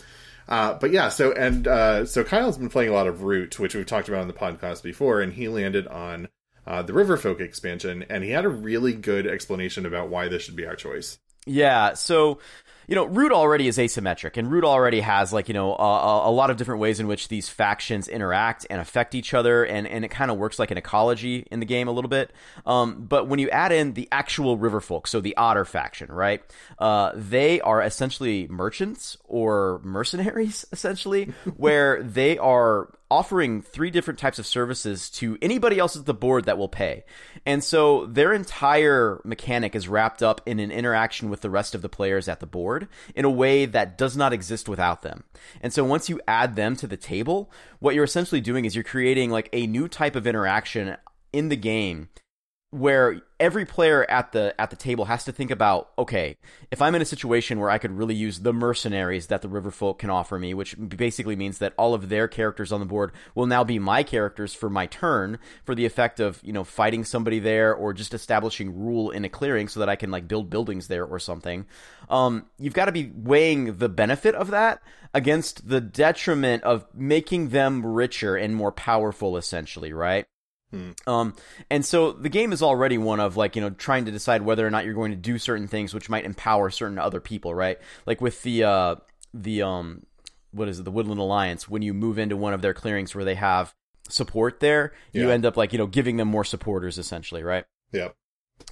uh, 0.48 0.74
but 0.74 0.90
yeah. 0.90 1.08
So 1.08 1.32
and 1.32 1.66
uh, 1.66 2.06
so 2.06 2.24
Kyle's 2.24 2.58
been 2.58 2.68
playing 2.68 2.90
a 2.90 2.94
lot 2.94 3.06
of 3.06 3.22
Root, 3.22 3.58
which 3.58 3.74
we've 3.74 3.86
talked 3.86 4.08
about 4.08 4.22
on 4.22 4.28
the 4.28 4.34
podcast 4.34 4.82
before, 4.82 5.20
and 5.20 5.32
he 5.32 5.48
landed 5.48 5.86
on 5.86 6.28
uh, 6.66 6.82
the 6.82 6.92
Riverfolk 6.92 7.40
expansion, 7.40 8.04
and 8.08 8.22
he 8.22 8.30
had 8.30 8.44
a 8.44 8.50
really 8.50 8.92
good 8.92 9.26
explanation 9.26 9.84
about 9.86 10.08
why 10.08 10.28
this 10.28 10.42
should 10.42 10.56
be 10.56 10.66
our 10.66 10.76
choice. 10.76 11.18
Yeah, 11.44 11.94
so 11.94 12.38
you 12.86 12.94
know, 12.94 13.04
Root 13.04 13.32
already 13.32 13.68
is 13.68 13.78
asymmetric, 13.78 14.36
and 14.36 14.50
Root 14.50 14.64
already 14.64 15.00
has 15.00 15.32
like 15.32 15.48
you 15.48 15.54
know 15.54 15.74
a, 15.74 16.28
a 16.28 16.32
lot 16.32 16.50
of 16.50 16.56
different 16.56 16.80
ways 16.80 17.00
in 17.00 17.06
which 17.06 17.28
these 17.28 17.48
factions 17.48 18.08
interact 18.08 18.66
and 18.70 18.80
affect 18.80 19.14
each 19.14 19.34
other, 19.34 19.64
and 19.64 19.86
and 19.86 20.04
it 20.04 20.08
kind 20.08 20.30
of 20.30 20.38
works 20.38 20.58
like 20.58 20.70
an 20.70 20.78
ecology 20.78 21.46
in 21.50 21.60
the 21.60 21.66
game 21.66 21.88
a 21.88 21.92
little 21.92 22.08
bit. 22.08 22.32
Um, 22.66 23.04
but 23.06 23.28
when 23.28 23.38
you 23.38 23.50
add 23.50 23.72
in 23.72 23.94
the 23.94 24.08
actual 24.12 24.58
Riverfolk, 24.58 25.06
so 25.06 25.20
the 25.20 25.36
Otter 25.36 25.64
faction, 25.64 26.10
right? 26.10 26.42
Uh, 26.78 27.12
they 27.14 27.60
are 27.60 27.82
essentially 27.82 28.48
merchants 28.48 29.16
or 29.24 29.80
mercenaries, 29.84 30.64
essentially, 30.72 31.32
where 31.56 32.02
they 32.02 32.38
are 32.38 32.88
offering 33.12 33.60
three 33.60 33.90
different 33.90 34.18
types 34.18 34.38
of 34.38 34.46
services 34.46 35.10
to 35.10 35.36
anybody 35.42 35.78
else 35.78 35.94
at 35.96 36.06
the 36.06 36.14
board 36.14 36.46
that 36.46 36.56
will 36.56 36.68
pay. 36.68 37.04
And 37.44 37.62
so 37.62 38.06
their 38.06 38.32
entire 38.32 39.20
mechanic 39.22 39.74
is 39.74 39.86
wrapped 39.86 40.22
up 40.22 40.40
in 40.46 40.58
an 40.58 40.70
interaction 40.70 41.28
with 41.28 41.42
the 41.42 41.50
rest 41.50 41.74
of 41.74 41.82
the 41.82 41.90
players 41.90 42.26
at 42.26 42.40
the 42.40 42.46
board 42.46 42.88
in 43.14 43.26
a 43.26 43.30
way 43.30 43.66
that 43.66 43.98
does 43.98 44.16
not 44.16 44.32
exist 44.32 44.66
without 44.66 45.02
them. 45.02 45.24
And 45.60 45.74
so 45.74 45.84
once 45.84 46.08
you 46.08 46.22
add 46.26 46.56
them 46.56 46.74
to 46.76 46.86
the 46.86 46.96
table, 46.96 47.50
what 47.80 47.94
you're 47.94 48.02
essentially 48.02 48.40
doing 48.40 48.64
is 48.64 48.74
you're 48.74 48.82
creating 48.82 49.30
like 49.30 49.50
a 49.52 49.66
new 49.66 49.88
type 49.88 50.16
of 50.16 50.26
interaction 50.26 50.96
in 51.34 51.50
the 51.50 51.56
game 51.56 52.08
where 52.72 53.20
every 53.38 53.64
player 53.64 54.08
at 54.10 54.32
the 54.32 54.54
at 54.60 54.70
the 54.70 54.76
table 54.76 55.04
has 55.04 55.24
to 55.24 55.32
think 55.32 55.50
about 55.50 55.90
okay 55.98 56.36
if 56.70 56.80
i'm 56.80 56.94
in 56.94 57.02
a 57.02 57.04
situation 57.04 57.60
where 57.60 57.68
i 57.68 57.76
could 57.76 57.90
really 57.90 58.14
use 58.14 58.40
the 58.40 58.52
mercenaries 58.52 59.26
that 59.26 59.42
the 59.42 59.48
riverfolk 59.48 59.98
can 59.98 60.08
offer 60.08 60.38
me 60.38 60.54
which 60.54 60.74
basically 60.88 61.36
means 61.36 61.58
that 61.58 61.74
all 61.76 61.92
of 61.92 62.08
their 62.08 62.26
characters 62.26 62.72
on 62.72 62.80
the 62.80 62.86
board 62.86 63.12
will 63.34 63.46
now 63.46 63.62
be 63.62 63.78
my 63.78 64.02
characters 64.02 64.54
for 64.54 64.70
my 64.70 64.86
turn 64.86 65.38
for 65.64 65.74
the 65.74 65.84
effect 65.84 66.18
of 66.18 66.40
you 66.42 66.52
know 66.52 66.64
fighting 66.64 67.04
somebody 67.04 67.38
there 67.38 67.74
or 67.74 67.92
just 67.92 68.14
establishing 68.14 68.74
rule 68.74 69.10
in 69.10 69.24
a 69.24 69.28
clearing 69.28 69.68
so 69.68 69.78
that 69.78 69.88
i 69.88 69.96
can 69.96 70.10
like 70.10 70.26
build 70.26 70.48
buildings 70.48 70.88
there 70.88 71.04
or 71.04 71.18
something. 71.18 71.66
Um, 72.08 72.46
you've 72.58 72.74
got 72.74 72.86
to 72.86 72.92
be 72.92 73.12
weighing 73.14 73.76
the 73.76 73.88
benefit 73.88 74.34
of 74.34 74.50
that 74.50 74.80
against 75.12 75.68
the 75.68 75.80
detriment 75.80 76.62
of 76.64 76.86
making 76.94 77.50
them 77.50 77.84
richer 77.84 78.36
and 78.36 78.56
more 78.56 78.72
powerful 78.72 79.36
essentially 79.36 79.92
right 79.92 80.24
Um, 81.06 81.34
and 81.70 81.84
so 81.84 82.12
the 82.12 82.28
game 82.28 82.52
is 82.52 82.62
already 82.62 82.98
one 82.98 83.20
of 83.20 83.36
like, 83.36 83.56
you 83.56 83.62
know, 83.62 83.70
trying 83.70 84.06
to 84.06 84.10
decide 84.10 84.42
whether 84.42 84.66
or 84.66 84.70
not 84.70 84.84
you're 84.84 84.94
going 84.94 85.10
to 85.10 85.16
do 85.16 85.38
certain 85.38 85.68
things 85.68 85.92
which 85.92 86.08
might 86.08 86.24
empower 86.24 86.70
certain 86.70 86.98
other 86.98 87.20
people, 87.20 87.54
right? 87.54 87.78
Like 88.06 88.20
with 88.20 88.42
the, 88.42 88.64
uh, 88.64 88.96
the, 89.34 89.62
um, 89.62 90.06
what 90.52 90.68
is 90.68 90.80
it, 90.80 90.84
the 90.84 90.90
Woodland 90.90 91.20
Alliance, 91.20 91.68
when 91.68 91.82
you 91.82 91.94
move 91.94 92.18
into 92.18 92.36
one 92.36 92.54
of 92.54 92.62
their 92.62 92.74
clearings 92.74 93.14
where 93.14 93.24
they 93.24 93.34
have 93.34 93.74
support 94.08 94.60
there, 94.60 94.92
yeah. 95.12 95.22
you 95.22 95.30
end 95.30 95.44
up 95.44 95.56
like, 95.56 95.72
you 95.72 95.78
know, 95.78 95.86
giving 95.86 96.16
them 96.16 96.28
more 96.28 96.44
supporters 96.44 96.98
essentially, 96.98 97.42
right? 97.42 97.64
Yeah. 97.92 98.08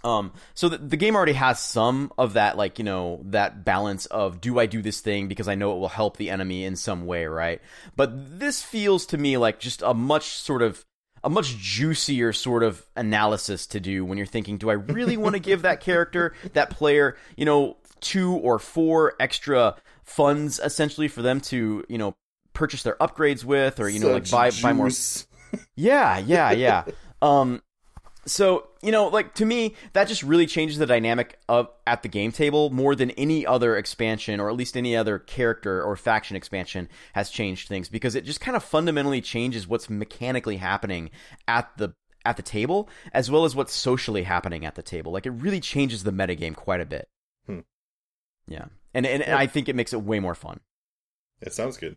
Um, 0.04 0.32
so 0.54 0.68
the, 0.68 0.78
the 0.78 0.96
game 0.96 1.16
already 1.16 1.32
has 1.32 1.58
some 1.58 2.12
of 2.16 2.34
that, 2.34 2.56
like, 2.56 2.78
you 2.78 2.84
know, 2.84 3.20
that 3.26 3.64
balance 3.64 4.06
of 4.06 4.40
do 4.40 4.58
I 4.58 4.66
do 4.66 4.82
this 4.82 5.00
thing 5.00 5.28
because 5.28 5.48
I 5.48 5.54
know 5.54 5.74
it 5.74 5.80
will 5.80 5.88
help 5.88 6.16
the 6.16 6.30
enemy 6.30 6.64
in 6.64 6.76
some 6.76 7.06
way, 7.06 7.26
right? 7.26 7.60
But 7.96 8.38
this 8.38 8.62
feels 8.62 9.06
to 9.06 9.18
me 9.18 9.36
like 9.36 9.58
just 9.58 9.82
a 9.82 9.92
much 9.92 10.28
sort 10.28 10.62
of 10.62 10.84
a 11.22 11.30
much 11.30 11.56
juicier 11.58 12.32
sort 12.32 12.62
of 12.62 12.84
analysis 12.96 13.66
to 13.68 13.80
do 13.80 14.04
when 14.04 14.18
you're 14.18 14.26
thinking, 14.26 14.58
do 14.58 14.70
I 14.70 14.74
really 14.74 15.16
want 15.16 15.34
to 15.34 15.40
give 15.40 15.62
that 15.62 15.80
character, 15.80 16.34
that 16.52 16.70
player, 16.70 17.16
you 17.36 17.44
know, 17.44 17.76
two 18.00 18.32
or 18.32 18.58
four 18.58 19.14
extra 19.20 19.76
funds 20.04 20.58
essentially 20.62 21.08
for 21.08 21.22
them 21.22 21.40
to, 21.42 21.84
you 21.88 21.98
know, 21.98 22.14
purchase 22.52 22.82
their 22.82 22.96
upgrades 22.96 23.44
with 23.44 23.80
or, 23.80 23.88
you 23.88 24.00
know, 24.00 24.12
like 24.12 24.30
buy 24.30 24.50
juice. 24.50 24.62
buy 24.62 24.72
more 24.72 24.90
Yeah, 25.76 26.18
yeah, 26.18 26.52
yeah. 26.52 26.84
um 27.22 27.62
so 28.26 28.68
you 28.82 28.92
know 28.92 29.08
like 29.08 29.34
to 29.34 29.44
me 29.44 29.74
that 29.92 30.08
just 30.08 30.22
really 30.22 30.46
changes 30.46 30.78
the 30.78 30.86
dynamic 30.86 31.38
of 31.48 31.68
at 31.86 32.02
the 32.02 32.08
game 32.08 32.32
table 32.32 32.70
more 32.70 32.94
than 32.94 33.10
any 33.12 33.46
other 33.46 33.76
expansion 33.76 34.40
or 34.40 34.48
at 34.50 34.56
least 34.56 34.76
any 34.76 34.96
other 34.96 35.18
character 35.18 35.82
or 35.82 35.96
faction 35.96 36.36
expansion 36.36 36.88
has 37.14 37.30
changed 37.30 37.68
things 37.68 37.88
because 37.88 38.14
it 38.14 38.24
just 38.24 38.40
kind 38.40 38.56
of 38.56 38.62
fundamentally 38.62 39.20
changes 39.20 39.66
what's 39.66 39.88
mechanically 39.88 40.56
happening 40.56 41.10
at 41.48 41.70
the 41.76 41.94
at 42.24 42.36
the 42.36 42.42
table 42.42 42.88
as 43.12 43.30
well 43.30 43.44
as 43.44 43.56
what's 43.56 43.72
socially 43.72 44.24
happening 44.24 44.66
at 44.66 44.74
the 44.74 44.82
table. 44.82 45.10
Like 45.10 45.24
it 45.24 45.30
really 45.30 45.60
changes 45.60 46.04
the 46.04 46.12
metagame 46.12 46.54
quite 46.54 46.80
a 46.80 46.86
bit. 46.86 47.08
Hmm. 47.46 47.60
yeah. 48.46 48.66
And, 48.92 49.06
and, 49.06 49.22
and 49.22 49.34
i 49.34 49.46
think 49.46 49.68
it 49.68 49.76
makes 49.76 49.92
it 49.92 50.02
way 50.02 50.20
more 50.20 50.34
fun. 50.34 50.60
It 51.40 51.54
sounds 51.54 51.76
good 51.78 51.96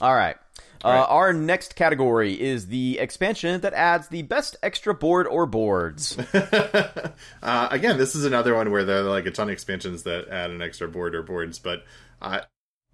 yep 0.00 0.36
all 0.82 0.92
right 0.92 1.04
uh, 1.04 1.06
our 1.08 1.32
next 1.32 1.74
category 1.74 2.40
is 2.40 2.68
the 2.68 2.98
expansion 2.98 3.60
that 3.62 3.74
adds 3.74 4.08
the 4.08 4.22
best 4.22 4.56
extra 4.62 4.94
board 4.94 5.26
or 5.26 5.46
boards. 5.46 6.16
uh, 6.34 7.68
again, 7.70 7.98
this 7.98 8.14
is 8.14 8.24
another 8.24 8.54
one 8.54 8.70
where 8.70 8.84
there 8.84 8.98
are 8.98 9.02
like 9.02 9.26
a 9.26 9.30
ton 9.30 9.48
of 9.48 9.52
expansions 9.52 10.04
that 10.04 10.28
add 10.28 10.50
an 10.50 10.62
extra 10.62 10.88
board 10.88 11.14
or 11.14 11.22
boards, 11.22 11.58
but 11.58 11.84
I, 12.22 12.42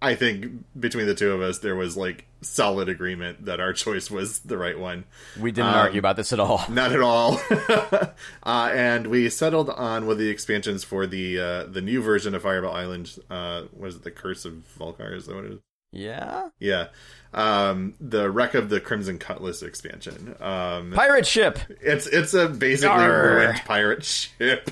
I 0.01 0.15
think 0.15 0.65
between 0.79 1.05
the 1.05 1.15
two 1.15 1.31
of 1.31 1.41
us, 1.41 1.59
there 1.59 1.75
was 1.75 1.95
like 1.95 2.27
solid 2.41 2.89
agreement 2.89 3.45
that 3.45 3.59
our 3.59 3.73
choice 3.73 4.09
was 4.09 4.39
the 4.39 4.57
right 4.57 4.77
one. 4.77 5.05
We 5.39 5.51
didn't 5.51 5.69
um, 5.69 5.75
argue 5.75 5.99
about 5.99 6.15
this 6.15 6.33
at 6.33 6.39
all. 6.39 6.63
Not 6.69 6.91
at 6.91 7.01
all. 7.01 7.39
uh, 8.43 8.71
and 8.73 9.07
we 9.07 9.29
settled 9.29 9.69
on 9.69 10.05
one 10.05 10.13
of 10.13 10.17
the 10.17 10.29
expansions 10.29 10.83
for 10.83 11.05
the 11.05 11.39
uh, 11.39 11.63
the 11.65 11.81
new 11.81 12.01
version 12.01 12.33
of 12.33 12.41
Fireball 12.41 12.73
Island. 12.73 13.17
Uh, 13.29 13.63
was 13.77 13.97
it 13.97 14.03
the 14.03 14.11
Curse 14.11 14.45
of 14.45 14.53
Vul-Kar? 14.77 15.13
Is 15.13 15.27
that 15.27 15.35
what 15.35 15.45
it 15.45 15.51
is? 15.53 15.59
Yeah. 15.95 16.49
Yeah. 16.59 16.87
Um, 17.33 17.95
the 17.99 18.29
wreck 18.29 18.53
of 18.53 18.69
the 18.69 18.79
Crimson 18.79 19.19
Cutlass 19.19 19.61
expansion. 19.61 20.35
Um, 20.39 20.93
pirate 20.93 21.27
ship. 21.27 21.59
It's 21.81 22.07
it's 22.07 22.33
a 22.33 22.47
basically 22.47 22.95
Arr. 22.95 23.35
ruined 23.35 23.61
pirate 23.65 24.03
ship 24.39 24.71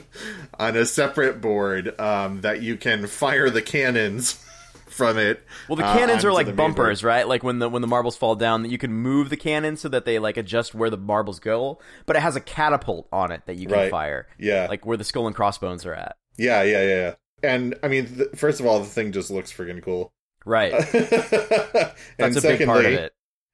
on 0.58 0.78
a 0.78 0.86
separate 0.86 1.42
board 1.42 2.00
um, 2.00 2.42
that 2.42 2.62
you 2.62 2.78
can 2.78 3.08
fire 3.08 3.50
the 3.50 3.62
cannons 3.62 4.34
from 4.88 5.18
it. 5.18 5.44
Well, 5.68 5.76
the 5.76 5.84
cannons 5.84 6.24
uh, 6.24 6.30
are 6.30 6.34
like 6.34 6.56
bumpers, 6.56 7.04
right? 7.04 7.28
Like 7.28 7.44
when 7.44 7.60
the 7.60 7.68
when 7.68 7.82
the 7.82 7.88
marbles 7.88 8.16
fall 8.16 8.36
down, 8.36 8.64
that 8.64 8.70
you 8.70 8.78
can 8.78 8.94
move 8.94 9.30
the 9.30 9.38
cannon 9.38 9.76
so 9.76 9.90
that 9.90 10.06
they 10.06 10.20
like 10.20 10.38
adjust 10.38 10.74
where 10.74 10.90
the 10.90 10.98
marbles 10.98 11.40
go. 11.40 11.80
But 12.06 12.16
it 12.16 12.22
has 12.22 12.38
a 12.38 12.42
catapult 12.42 13.10
on 13.12 13.32
it 13.32 13.42
that 13.46 13.58
you 13.58 13.68
can 13.68 13.78
right. 13.78 13.92
fire. 13.92 14.28
Yeah, 14.40 14.68
like 14.70 14.86
where 14.86 14.98
the 14.98 15.04
skull 15.04 15.28
and 15.28 15.36
crossbones 15.36 15.86
are 15.86 15.94
at. 15.94 16.16
Yeah, 16.38 16.64
yeah, 16.64 16.84
yeah. 16.84 17.16
And 17.44 17.76
I 17.84 17.90
mean, 17.90 18.06
th- 18.06 18.30
first 18.36 18.62
of 18.62 18.66
all, 18.66 18.80
the 18.80 18.86
thing 18.86 19.12
just 19.12 19.30
looks 19.30 19.52
freaking 19.52 19.84
cool. 19.84 20.14
Right. 20.46 20.72
That's 20.92 22.36
a 22.38 22.42
secondly, 22.42 22.58
big 22.58 22.68
part 22.68 22.86
of 22.86 22.94
it. 22.94 23.14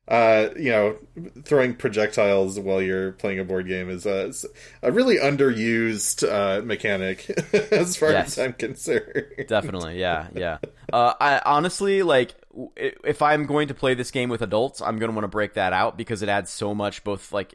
Uh, 0.10 0.50
you 0.58 0.72
know, 0.72 0.98
throwing 1.44 1.76
projectiles 1.76 2.60
while 2.60 2.82
you're 2.82 3.12
playing 3.12 3.38
a 3.38 3.44
board 3.44 3.68
game 3.68 3.92
is 3.92 4.08
a, 4.08 4.34
a 4.82 4.92
really 4.92 5.18
underused 5.18 6.28
uh, 6.28 6.64
mechanic, 6.64 7.30
as 7.72 7.96
far 7.96 8.10
yes. 8.10 8.40
as 8.40 8.40
I'm 8.44 8.54
concerned. 8.54 9.26
Definitely, 9.48 10.00
yeah, 10.00 10.28
yeah. 10.36 10.58
Uh, 10.92 11.14
I 11.22 11.40
honestly 11.46 12.02
like 12.02 12.34
if 12.76 13.22
I'm 13.22 13.46
going 13.46 13.68
to 13.68 13.76
play 13.76 13.94
this 13.94 14.10
game 14.10 14.30
with 14.30 14.42
adults, 14.42 14.82
I'm 14.82 14.98
going 14.98 15.12
to 15.12 15.16
want 15.16 15.26
to 15.26 15.30
break 15.30 15.54
that 15.54 15.74
out 15.74 15.96
because 15.96 16.24
it 16.24 16.30
adds 16.30 16.50
so 16.50 16.74
much, 16.74 17.04
both 17.04 17.32
like 17.32 17.54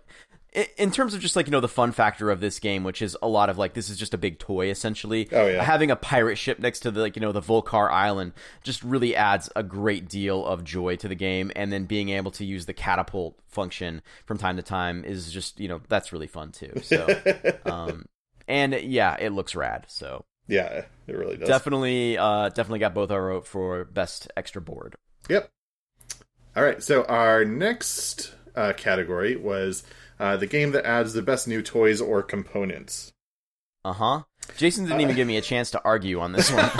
in 0.77 0.91
terms 0.91 1.15
of 1.15 1.21
just 1.21 1.35
like 1.35 1.47
you 1.47 1.51
know 1.51 1.61
the 1.61 1.69
fun 1.69 1.93
factor 1.93 2.31
of 2.31 2.41
this 2.41 2.59
game, 2.59 2.85
which 2.85 3.03
is 3.03 3.17
a 3.23 3.29
lot 3.29 3.51
of 3.51 3.59
like 3.59 3.75
this 3.75 3.89
is 3.89 3.99
just 3.99 4.15
a 4.15 4.19
big 4.19 4.39
toy 4.39 4.71
essentially. 4.71 5.29
Oh 5.33 5.47
yeah. 5.47 5.63
Having 5.63 5.91
a 5.91 5.97
pirate 5.97 6.37
ship 6.37 6.59
next 6.59 6.81
to 6.81 6.91
the 6.91 7.01
like 7.01 7.17
you 7.17 7.21
know 7.21 7.33
the 7.33 7.41
Vul-Kar 7.41 7.91
Island 7.91 8.33
just 8.63 8.83
really 8.83 9.17
adds 9.17 9.51
a 9.57 9.63
great 9.63 10.09
deal 10.09 10.45
of 10.45 10.63
joy 10.63 10.97
to 10.97 11.09
the 11.09 11.15
game, 11.15 11.51
and 11.57 11.73
then 11.73 11.87
being 11.87 12.11
able 12.11 12.31
to 12.33 12.45
use 12.45 12.67
the 12.67 12.73
catapult 12.73 13.39
function 13.49 14.03
from 14.27 14.39
time 14.39 14.57
to 14.57 14.63
time 14.63 15.05
is 15.05 15.33
just 15.33 15.59
you 15.59 15.69
know 15.69 15.81
that's 15.89 16.13
really 16.13 16.29
fun 16.29 16.53
too. 16.53 16.73
So, 16.83 17.07
um, 17.65 18.07
and 18.47 18.75
yeah, 18.75 19.17
it 19.19 19.31
looks 19.31 19.55
rad. 19.57 19.87
So 19.89 20.25
yeah, 20.47 20.85
it 21.07 21.17
really 21.17 21.37
does. 21.37 21.49
Definitely, 21.49 22.17
uh, 22.17 22.51
definitely 22.51 22.79
got 22.79 22.95
both 22.95 23.11
our 23.11 23.31
vote 23.31 23.47
for 23.47 23.85
best 23.85 24.31
extra 24.37 24.63
board. 24.63 24.95
Yep. 25.29 25.51
All 26.57 26.63
right, 26.63 26.81
so 26.81 27.03
our 27.05 27.45
next 27.45 28.33
uh, 28.55 28.73
category 28.75 29.35
was 29.35 29.83
uh, 30.25 30.39
the 30.39 30.47
game 30.47 30.73
that 30.73 30.87
adds 30.87 31.13
the 31.13 31.21
best 31.21 31.47
new 31.47 31.61
toys 31.61 32.01
or 32.01 32.23
components. 32.23 33.13
Uh 33.85 33.93
huh. 33.93 34.23
Jason 34.57 34.87
didn't 34.87 35.03
even 35.03 35.15
give 35.15 35.29
me 35.29 35.37
a 35.37 35.43
chance 35.43 35.71
to 35.73 35.85
argue 35.85 36.19
on 36.19 36.33
this 36.33 36.51
one. 36.51 36.65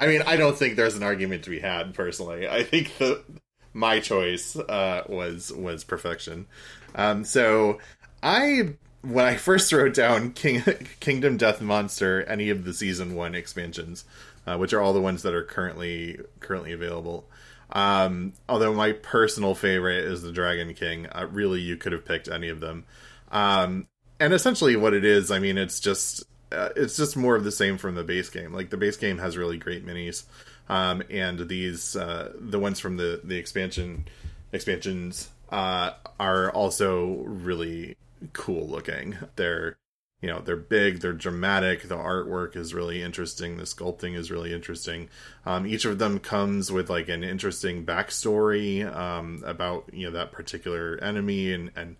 I 0.00 0.06
mean, 0.06 0.22
I 0.22 0.36
don't 0.36 0.56
think 0.56 0.76
there's 0.76 0.94
an 0.94 1.02
argument 1.02 1.42
to 1.42 1.50
be 1.50 1.58
had. 1.58 1.94
Personally, 1.94 2.48
I 2.48 2.62
think 2.62 2.96
the 2.98 3.24
my 3.72 3.98
choice 3.98 4.54
uh, 4.54 5.02
was 5.08 5.52
was 5.52 5.82
perfection. 5.82 6.46
Um, 6.94 7.24
so 7.24 7.80
I 8.22 8.74
when 9.00 9.24
I 9.24 9.34
first 9.34 9.72
wrote 9.72 9.94
down 9.94 10.34
King, 10.34 10.62
Kingdom 11.00 11.38
Death 11.38 11.60
Monster, 11.60 12.22
any 12.22 12.50
of 12.50 12.64
the 12.64 12.72
season 12.72 13.16
one 13.16 13.34
expansions, 13.34 14.04
uh, 14.46 14.58
which 14.58 14.72
are 14.72 14.80
all 14.80 14.92
the 14.92 15.00
ones 15.00 15.24
that 15.24 15.34
are 15.34 15.42
currently 15.42 16.20
currently 16.38 16.70
available. 16.70 17.26
Um, 17.72 18.34
although 18.48 18.74
my 18.74 18.92
personal 18.92 19.54
favorite 19.54 20.04
is 20.04 20.22
the 20.22 20.32
Dragon 20.32 20.74
King. 20.74 21.06
Uh, 21.06 21.26
really, 21.30 21.60
you 21.60 21.76
could 21.76 21.92
have 21.92 22.04
picked 22.04 22.28
any 22.28 22.48
of 22.48 22.60
them. 22.60 22.84
Um, 23.30 23.88
and 24.20 24.32
essentially, 24.32 24.76
what 24.76 24.94
it 24.94 25.04
is, 25.04 25.30
I 25.30 25.38
mean, 25.38 25.58
it's 25.58 25.80
just 25.80 26.24
uh, 26.52 26.68
it's 26.76 26.96
just 26.96 27.16
more 27.16 27.34
of 27.34 27.44
the 27.44 27.52
same 27.52 27.78
from 27.78 27.94
the 27.94 28.04
base 28.04 28.28
game. 28.28 28.52
Like 28.52 28.70
the 28.70 28.76
base 28.76 28.96
game 28.96 29.18
has 29.18 29.36
really 29.36 29.58
great 29.58 29.86
minis, 29.86 30.24
um, 30.68 31.02
and 31.10 31.48
these 31.48 31.96
uh, 31.96 32.32
the 32.38 32.58
ones 32.58 32.78
from 32.78 32.98
the 32.98 33.20
the 33.24 33.36
expansion 33.36 34.06
expansions 34.52 35.30
uh, 35.50 35.92
are 36.20 36.50
also 36.52 37.22
really 37.24 37.96
cool 38.32 38.68
looking. 38.68 39.16
They're 39.36 39.76
you 40.22 40.28
know 40.28 40.40
they're 40.40 40.56
big 40.56 41.00
they're 41.00 41.12
dramatic 41.12 41.82
the 41.82 41.96
artwork 41.96 42.56
is 42.56 42.72
really 42.72 43.02
interesting 43.02 43.56
the 43.56 43.64
sculpting 43.64 44.16
is 44.16 44.30
really 44.30 44.54
interesting. 44.54 45.10
Um, 45.44 45.66
each 45.66 45.84
of 45.84 45.98
them 45.98 46.20
comes 46.20 46.72
with 46.72 46.88
like 46.88 47.08
an 47.08 47.24
interesting 47.24 47.84
backstory 47.84 48.86
um, 48.94 49.42
about 49.44 49.90
you 49.92 50.06
know 50.06 50.12
that 50.12 50.32
particular 50.32 50.98
enemy 51.02 51.52
and 51.52 51.72
and 51.76 51.96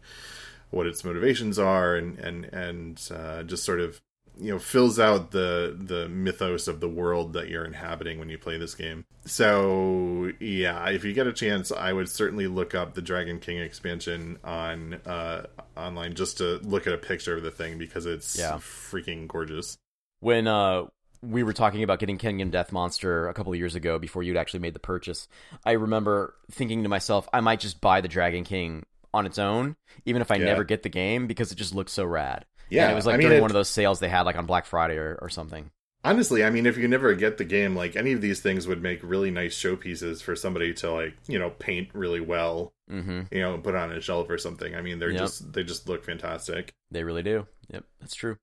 what 0.71 0.87
its 0.87 1.05
motivations 1.05 1.59
are 1.59 1.97
and 1.97 2.19
and 2.19 2.45
and 2.47 3.11
uh, 3.15 3.43
just 3.43 3.65
sort 3.65 3.81
of 3.81 4.01
you 4.41 4.51
know 4.53 4.59
fills 4.59 4.99
out 4.99 5.31
the 5.31 5.77
the 5.79 6.09
mythos 6.09 6.67
of 6.69 6.81
the 6.81 6.89
world 6.89 7.33
that 7.35 7.49
you're 7.49 7.65
inhabiting 7.65 8.19
when 8.19 8.29
you 8.29 8.39
play 8.39 8.57
this 8.57 8.75
game 8.75 9.05
so 9.27 10.33
yeah 10.41 10.89
if 10.89 11.05
you 11.05 11.13
get 11.13 11.27
a 11.27 11.33
chance 11.33 11.71
i 11.71 11.93
would 11.93 12.09
certainly 12.09 12.47
look 12.47 12.75
up 12.75 12.95
the 12.95 13.03
dragon 13.03 13.39
king 13.39 13.59
expansion 13.59 14.39
on 14.43 14.95
uh 15.07 15.45
online 15.77 16.15
just 16.15 16.39
to 16.39 16.59
look 16.63 16.87
at 16.87 16.93
a 16.93 16.99
picture 16.99 17.37
of 17.37 17.43
the 17.43 17.51
thing 17.51 17.77
because 17.79 18.07
it's 18.07 18.39
Yeah. 18.39 18.55
freaking 18.59 19.29
gorgeous 19.29 19.77
when 20.21 20.47
uh 20.47 20.85
we 21.25 21.45
were 21.45 21.53
talking 21.53 21.85
about 21.85 22.01
getting 22.01 22.19
Kingdom 22.19 22.51
Death 22.51 22.73
Monster 22.73 23.29
a 23.29 23.35
couple 23.35 23.53
of 23.53 23.59
years 23.59 23.77
ago 23.77 23.97
before 23.97 24.25
you'd 24.25 24.37
actually 24.37 24.59
made 24.59 24.75
the 24.75 24.81
purchase, 24.81 25.29
I 25.65 25.71
remember 25.73 26.35
thinking 26.51 26.83
to 26.83 26.89
myself, 26.89 27.29
I 27.33 27.39
might 27.39 27.61
just 27.61 27.81
buy 27.81 28.01
the 28.01 28.09
Dragon 28.09 28.43
King 28.43 28.85
on 29.15 29.25
its 29.25 29.39
own, 29.39 29.77
even 30.05 30.21
if 30.21 30.33
I 30.33 30.35
Yeah. 30.35 30.47
never 30.47 30.65
get 30.65 30.83
the 30.83 30.89
game, 30.89 31.29
because 31.29 31.53
it 31.53 31.55
just 31.55 31.77
looks 31.77 31.93
so 31.93 32.05
rad. 32.05 32.45
Yeah 32.73 32.83
and 32.85 32.93
it 32.93 32.95
was 32.95 33.07
like 33.07 33.15
I 33.15 33.19
mean, 33.19 33.27
during 33.29 33.39
it- 33.39 33.43
one 33.43 33.51
of 33.51 33.55
those 33.55 33.69
sales 33.69 34.01
they 34.01 34.09
had, 34.09 34.23
like 34.23 34.37
on 34.37 34.47
Black 34.47 34.67
Friday 34.67 34.97
or, 34.97 35.19
or 35.23 35.29
something. 35.29 35.71
honestly 36.05 36.43
i 36.45 36.51
mean 36.51 36.67
if 36.67 36.77
you 36.77 36.89
never 36.89 37.15
get 37.15 37.39
the 37.39 37.45
game 37.45 37.77
like 37.77 37.95
any 37.95 38.13
of 38.13 38.21
these 38.21 38.41
things 38.41 38.67
would 38.67 38.83
make 38.83 39.01
really 39.05 39.31
nice 39.31 39.55
showpieces 39.57 40.21
for 40.23 40.35
somebody 40.35 40.75
to 40.75 40.91
like 40.91 41.15
you 41.29 41.39
know 41.39 41.51
paint 41.51 41.89
really 41.95 42.21
well 42.21 42.73
hmm 42.89 43.23
you 43.31 43.41
know 43.41 43.55
and 43.55 43.63
put 43.63 43.77
on 43.77 43.93
a 43.93 44.01
shelf 44.01 44.29
or 44.29 44.37
something 44.37 44.75
i 44.75 44.81
mean 44.83 44.99
they're 44.99 45.11
Yep. 45.11 45.21
just 45.21 45.53
they 45.53 45.63
just 45.63 45.89
look 45.89 46.05
fantastic 46.05 46.73
They 46.91 47.05
really 47.05 47.23
do. 47.23 47.47
Yep, 47.73 47.85
that's 48.01 48.15
true. 48.17 48.37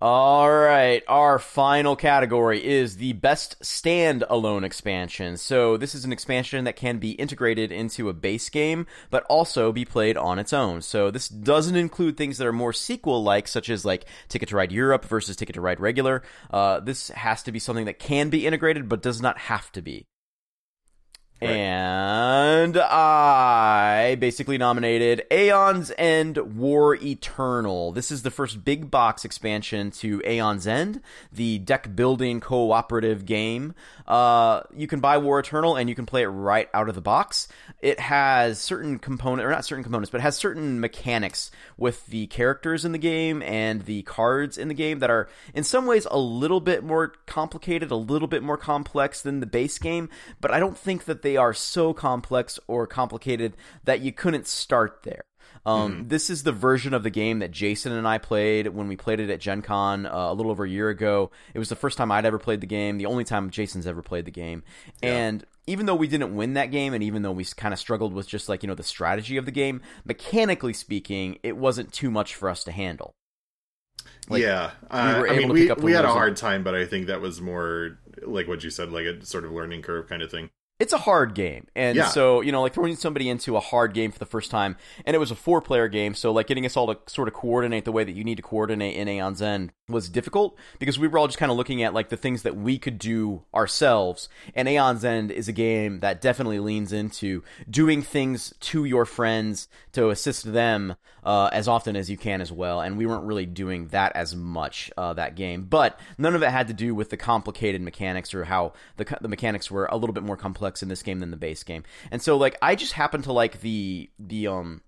All 0.00 0.48
right, 0.48 1.02
our 1.08 1.40
final 1.40 1.96
category 1.96 2.64
is 2.64 2.98
the 2.98 3.14
best 3.14 3.58
standalone 3.60 4.62
expansion. 4.62 5.36
So, 5.36 5.76
this 5.76 5.92
is 5.92 6.04
an 6.04 6.12
expansion 6.12 6.62
that 6.64 6.76
can 6.76 6.98
be 6.98 7.12
integrated 7.12 7.72
into 7.72 8.08
a 8.08 8.12
base 8.12 8.48
game, 8.48 8.86
but 9.10 9.24
also 9.24 9.72
be 9.72 9.84
played 9.84 10.16
on 10.16 10.38
its 10.38 10.52
own. 10.52 10.82
So, 10.82 11.10
this 11.10 11.28
doesn't 11.28 11.74
include 11.74 12.16
things 12.16 12.38
that 12.38 12.46
are 12.46 12.52
more 12.52 12.72
sequel 12.72 13.24
like, 13.24 13.48
such 13.48 13.68
as 13.68 13.84
like 13.84 14.04
Ticket 14.28 14.50
to 14.50 14.56
Ride 14.56 14.70
Europe 14.70 15.04
versus 15.04 15.34
Ticket 15.34 15.54
to 15.54 15.60
Ride 15.60 15.80
Regular. 15.80 16.22
Uh, 16.48 16.78
this 16.78 17.08
has 17.08 17.42
to 17.42 17.50
be 17.50 17.58
something 17.58 17.86
that 17.86 17.98
can 17.98 18.30
be 18.30 18.46
integrated, 18.46 18.88
but 18.88 19.02
does 19.02 19.20
not 19.20 19.36
have 19.36 19.72
to 19.72 19.82
be. 19.82 20.06
Right. 21.40 21.50
And 21.50 22.76
I 22.76 24.16
basically 24.16 24.58
nominated 24.58 25.24
Aeon's 25.30 25.92
End 25.96 26.36
War 26.36 26.96
Eternal. 26.96 27.92
This 27.92 28.10
is 28.10 28.22
the 28.22 28.30
first 28.30 28.64
big 28.64 28.90
box 28.90 29.24
expansion 29.24 29.92
to 29.92 30.20
Aeon's 30.26 30.66
End, 30.66 31.00
the 31.32 31.58
deck 31.58 31.94
building 31.94 32.40
cooperative 32.40 33.24
game. 33.24 33.74
Uh, 34.06 34.62
you 34.74 34.88
can 34.88 34.98
buy 34.98 35.18
War 35.18 35.38
Eternal 35.38 35.76
and 35.76 35.88
you 35.88 35.94
can 35.94 36.06
play 36.06 36.22
it 36.22 36.28
right 36.28 36.68
out 36.74 36.88
of 36.88 36.96
the 36.96 37.00
box. 37.00 37.46
It 37.80 38.00
has 38.00 38.58
certain 38.58 38.98
component, 38.98 39.46
or 39.46 39.50
not 39.52 39.64
certain 39.64 39.84
components, 39.84 40.10
but 40.10 40.18
it 40.18 40.22
has 40.22 40.36
certain 40.36 40.80
mechanics 40.80 41.52
with 41.76 42.04
the 42.06 42.26
characters 42.26 42.84
in 42.84 42.90
the 42.90 42.98
game 42.98 43.42
and 43.42 43.84
the 43.84 44.02
cards 44.02 44.58
in 44.58 44.66
the 44.66 44.74
game 44.74 44.98
that 44.98 45.10
are 45.10 45.28
in 45.54 45.62
some 45.62 45.86
ways 45.86 46.06
a 46.10 46.18
little 46.18 46.60
bit 46.60 46.82
more 46.82 47.12
complicated, 47.26 47.92
a 47.92 47.96
little 47.96 48.26
bit 48.26 48.42
more 48.42 48.56
complex 48.56 49.20
than 49.20 49.38
the 49.38 49.46
base 49.46 49.78
game, 49.78 50.08
but 50.40 50.50
I 50.50 50.58
don't 50.58 50.76
think 50.76 51.04
that 51.04 51.22
they 51.22 51.27
are 51.36 51.52
so 51.52 51.92
complex 51.92 52.58
or 52.66 52.86
complicated 52.86 53.56
that 53.84 54.00
you 54.00 54.12
couldn't 54.12 54.46
start 54.46 55.02
there. 55.02 55.24
Um, 55.66 56.04
This 56.08 56.30
is 56.30 56.44
the 56.44 56.52
version 56.52 56.94
of 56.94 57.02
the 57.02 57.10
game 57.10 57.40
that 57.40 57.50
Jason 57.50 57.92
and 57.92 58.06
I 58.06 58.18
played 58.18 58.68
when 58.68 58.88
we 58.88 58.96
played 58.96 59.20
it 59.20 59.28
at 59.28 59.40
Gen 59.40 59.60
Con 59.60 60.06
uh, 60.06 60.10
a 60.10 60.34
little 60.34 60.50
over 60.52 60.64
a 60.64 60.68
year 60.68 60.88
ago. 60.88 61.30
It 61.52 61.58
was 61.58 61.68
the 61.68 61.76
first 61.76 61.98
time 61.98 62.10
I'd 62.10 62.24
ever 62.24 62.38
played 62.38 62.60
the 62.60 62.66
game, 62.66 62.96
the 62.96 63.06
only 63.06 63.24
time 63.24 63.50
Jason's 63.50 63.86
ever 63.86 64.02
played 64.02 64.24
the 64.24 64.30
game. 64.30 64.62
And 65.02 65.44
even 65.66 65.86
though 65.86 65.94
we 65.96 66.08
didn't 66.08 66.34
win 66.34 66.54
that 66.54 66.70
game, 66.70 66.94
and 66.94 67.02
even 67.02 67.22
though 67.22 67.32
we 67.32 67.44
kind 67.44 67.74
of 67.74 67.80
struggled 67.80 68.14
with 68.14 68.26
just 68.26 68.48
like, 68.48 68.62
you 68.62 68.66
know, 68.66 68.74
the 68.74 68.82
strategy 68.82 69.36
of 69.36 69.44
the 69.44 69.50
game, 69.50 69.82
mechanically 70.04 70.72
speaking, 70.72 71.38
it 71.42 71.56
wasn't 71.56 71.92
too 71.92 72.10
much 72.10 72.34
for 72.34 72.48
us 72.48 72.64
to 72.64 72.72
handle. 72.72 73.14
Like, 74.28 74.42
yeah, 74.42 74.72
uh, 74.90 75.16
were 75.20 75.28
I 75.28 75.34
able 75.34 75.48
mean, 75.48 75.48
to 75.48 75.54
we 75.54 75.60
pick 75.62 75.70
up 75.70 75.80
we 75.80 75.92
had 75.92 76.04
a 76.04 76.12
hard 76.12 76.36
time, 76.36 76.62
but 76.62 76.74
I 76.74 76.84
think 76.86 77.06
that 77.06 77.20
was 77.20 77.40
more 77.40 77.98
like 78.22 78.46
what 78.48 78.62
you 78.62 78.70
said, 78.70 78.90
like 78.92 79.06
a 79.06 79.24
sort 79.24 79.44
of 79.44 79.52
learning 79.52 79.82
curve 79.82 80.08
kind 80.08 80.22
of 80.22 80.30
thing. 80.30 80.50
It's 80.80 80.92
a 80.92 80.98
hard 80.98 81.34
game 81.34 81.66
and 81.74 81.96
Yeah. 81.96 82.06
so 82.06 82.40
you 82.40 82.52
know 82.52 82.62
like 82.62 82.72
throwing 82.72 82.94
somebody 82.94 83.28
into 83.28 83.56
a 83.56 83.60
hard 83.60 83.94
game 83.94 84.12
for 84.12 84.18
the 84.20 84.26
first 84.26 84.48
time 84.50 84.76
and 85.04 85.16
it 85.16 85.18
was 85.18 85.32
a 85.32 85.34
four 85.34 85.60
player 85.60 85.88
game 85.88 86.14
so 86.14 86.30
like 86.30 86.46
getting 86.46 86.64
us 86.64 86.76
all 86.76 86.86
to 86.94 86.98
sort 87.10 87.26
of 87.26 87.34
coordinate 87.34 87.84
the 87.84 87.90
way 87.90 88.04
that 88.04 88.12
you 88.12 88.22
need 88.22 88.36
to 88.36 88.42
coordinate 88.42 88.94
in 88.96 89.08
aeon's 89.08 89.42
end 89.42 89.72
was 89.88 90.08
difficult 90.08 90.56
because 90.78 90.96
we 90.98 91.08
were 91.08 91.18
all 91.18 91.26
just 91.26 91.38
kind 91.38 91.50
of 91.50 91.56
looking 91.58 91.82
at 91.82 91.94
like 91.94 92.10
the 92.10 92.16
things 92.16 92.42
that 92.42 92.54
we 92.56 92.78
could 92.78 92.96
do 92.98 93.42
ourselves 93.54 94.28
and 94.54 94.68
aeon's 94.68 95.04
end 95.04 95.32
is 95.32 95.48
a 95.48 95.52
game 95.52 95.98
that 95.98 96.20
definitely 96.20 96.60
leans 96.60 96.92
into 96.92 97.42
doing 97.68 98.00
things 98.00 98.54
to 98.60 98.84
your 98.84 99.04
friends 99.04 99.66
to 99.92 100.10
assist 100.10 100.52
them 100.52 100.94
uh, 101.24 101.50
as 101.52 101.66
often 101.66 101.96
as 101.96 102.08
you 102.08 102.16
can 102.16 102.40
as 102.40 102.52
well 102.52 102.80
and 102.80 102.96
we 102.96 103.04
weren't 103.04 103.24
really 103.24 103.46
doing 103.46 103.88
that 103.88 104.12
as 104.14 104.36
much 104.36 104.90
uh, 104.96 105.12
that 105.12 105.34
game 105.34 105.62
but 105.64 105.98
none 106.16 106.34
of 106.36 106.42
it 106.42 106.50
had 106.50 106.68
to 106.68 106.72
do 106.72 106.94
with 106.94 107.10
the 107.10 107.16
complicated 107.16 107.82
mechanics 107.82 108.32
or 108.32 108.44
how 108.44 108.72
the, 108.96 109.18
the 109.20 109.28
mechanics 109.28 109.70
were 109.70 109.86
a 109.90 109.96
little 109.96 110.14
bit 110.14 110.22
more 110.22 110.36
complex 110.36 110.67
in 110.82 110.88
this 110.88 111.02
game 111.02 111.18
than 111.18 111.30
the 111.30 111.36
base 111.36 111.62
game 111.62 111.82
and 112.10 112.22
so 112.22 112.36
like 112.36 112.56
i 112.62 112.74
just 112.74 112.92
happen 112.92 113.22
to 113.22 113.32
like 113.32 113.60
the 113.60 114.10
the 114.18 114.46
um 114.46 114.82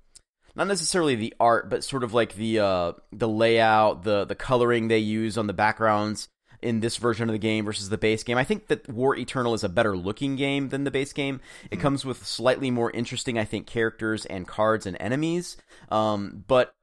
not 0.54 0.66
necessarily 0.66 1.14
the 1.14 1.34
art 1.40 1.70
but 1.70 1.84
sort 1.84 2.04
of 2.04 2.12
like 2.12 2.34
the 2.34 2.58
uh 2.58 2.92
the 3.12 3.28
layout 3.28 4.02
the 4.02 4.24
the 4.24 4.34
coloring 4.34 4.88
they 4.88 4.98
use 4.98 5.38
on 5.38 5.46
the 5.46 5.52
backgrounds 5.52 6.28
in 6.62 6.80
this 6.80 6.96
version 6.96 7.28
of 7.28 7.32
the 7.32 7.38
game 7.38 7.64
versus 7.64 7.88
the 7.88 7.98
base 7.98 8.22
game. 8.22 8.36
I 8.36 8.44
think 8.44 8.68
that 8.68 8.88
War 8.88 9.16
Eternal 9.16 9.54
is 9.54 9.64
a 9.64 9.68
better 9.68 9.96
looking 9.96 10.36
game 10.36 10.68
than 10.68 10.84
the 10.84 10.90
base 10.90 11.12
game. 11.12 11.40
It 11.70 11.80
comes 11.80 12.04
with 12.04 12.26
slightly 12.26 12.70
more 12.70 12.90
interesting, 12.90 13.38
I 13.38 13.44
think, 13.44 13.66
characters 13.66 14.26
and 14.26 14.46
cards 14.46 14.86
and 14.86 14.96
enemies. 15.00 15.56
Um, 15.90 16.44
but 16.46 16.74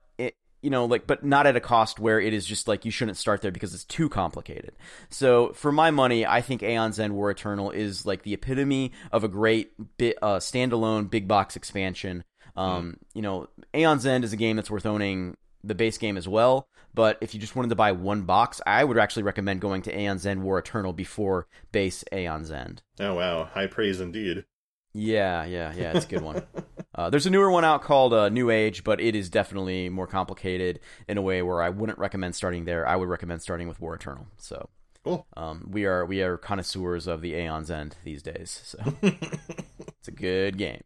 you 0.61 0.69
know, 0.69 0.85
like, 0.85 1.07
but 1.07 1.23
not 1.23 1.45
at 1.47 1.55
a 1.55 1.59
cost 1.59 1.99
where 1.99 2.19
it 2.19 2.33
is 2.33 2.45
just 2.45 2.67
like 2.67 2.85
you 2.85 2.91
shouldn't 2.91 3.17
start 3.17 3.41
there 3.41 3.51
because 3.51 3.73
it's 3.73 3.83
too 3.83 4.09
complicated. 4.09 4.73
So 5.09 5.53
for 5.53 5.71
my 5.71 5.91
money, 5.91 6.25
I 6.25 6.41
think 6.41 6.63
Aeon's 6.63 6.99
End 6.99 7.13
War 7.13 7.29
Eternal 7.31 7.71
is 7.71 8.05
like 8.05 8.23
the 8.23 8.33
epitome 8.33 8.91
of 9.11 9.23
a 9.23 9.27
great 9.27 9.71
bit, 9.97 10.17
uh, 10.21 10.37
standalone 10.37 11.09
big 11.09 11.27
box 11.27 11.55
expansion. 11.55 12.23
Um, 12.55 12.97
you 13.13 13.21
know, 13.21 13.49
Aeon's 13.75 14.05
End 14.05 14.23
is 14.23 14.33
a 14.33 14.37
game 14.37 14.55
that's 14.55 14.71
worth 14.71 14.85
owning 14.85 15.37
the 15.63 15.75
base 15.75 15.97
game 15.97 16.17
as 16.17 16.27
well. 16.27 16.67
But 16.93 17.19
if 17.21 17.35
you 17.35 17.39
just 17.39 17.55
wanted 17.55 17.69
to 17.69 17.75
buy 17.75 17.91
one 17.91 18.23
box, 18.23 18.59
I 18.65 18.83
would 18.83 18.97
actually 18.97 19.23
recommend 19.23 19.61
going 19.61 19.83
to 19.83 19.95
Aeon's 19.95 20.25
End 20.25 20.41
War 20.41 20.57
Eternal 20.57 20.93
before 20.93 21.47
base 21.71 22.03
Aeon's 22.11 22.49
End. 22.49 22.81
Oh 22.99 23.13
wow, 23.13 23.43
high 23.45 23.67
praise 23.67 24.01
indeed. 24.01 24.45
Yeah, 24.99 25.45
yeah, 25.45 25.73
yeah, 25.75 25.91
it's 25.95 26.05
a 26.05 26.09
good 26.09 26.23
one. 26.23 26.41
uh, 26.95 27.11
there's 27.11 27.27
a 27.27 27.29
newer 27.29 27.51
one 27.51 27.63
out 27.63 27.83
called 27.83 28.13
uh, 28.13 28.29
New 28.29 28.49
Age, 28.49 28.83
but 28.83 28.99
it 28.99 29.15
is 29.15 29.29
definitely 29.29 29.89
more 29.89 30.07
complicated 30.07 30.79
in 31.07 31.19
a 31.19 31.21
way 31.21 31.43
where 31.43 31.61
I 31.61 31.69
wouldn't 31.69 31.99
recommend 31.99 32.33
starting 32.35 32.65
there. 32.65 32.87
I 32.87 32.95
would 32.95 33.07
recommend 33.07 33.43
starting 33.43 33.67
with 33.67 33.79
War 33.79 33.93
Eternal. 33.93 34.25
So 34.37 34.69
Cool. 35.03 35.27
um, 35.37 35.67
we 35.69 35.85
are 35.85 36.03
we 36.03 36.23
are 36.23 36.35
connoisseurs 36.35 37.05
of 37.05 37.21
the 37.21 37.35
Aeon's 37.35 37.69
End 37.69 37.95
these 38.03 38.23
days. 38.23 38.59
So 38.63 38.79
it's 39.03 40.07
a 40.07 40.11
good 40.11 40.57
game. 40.57 40.83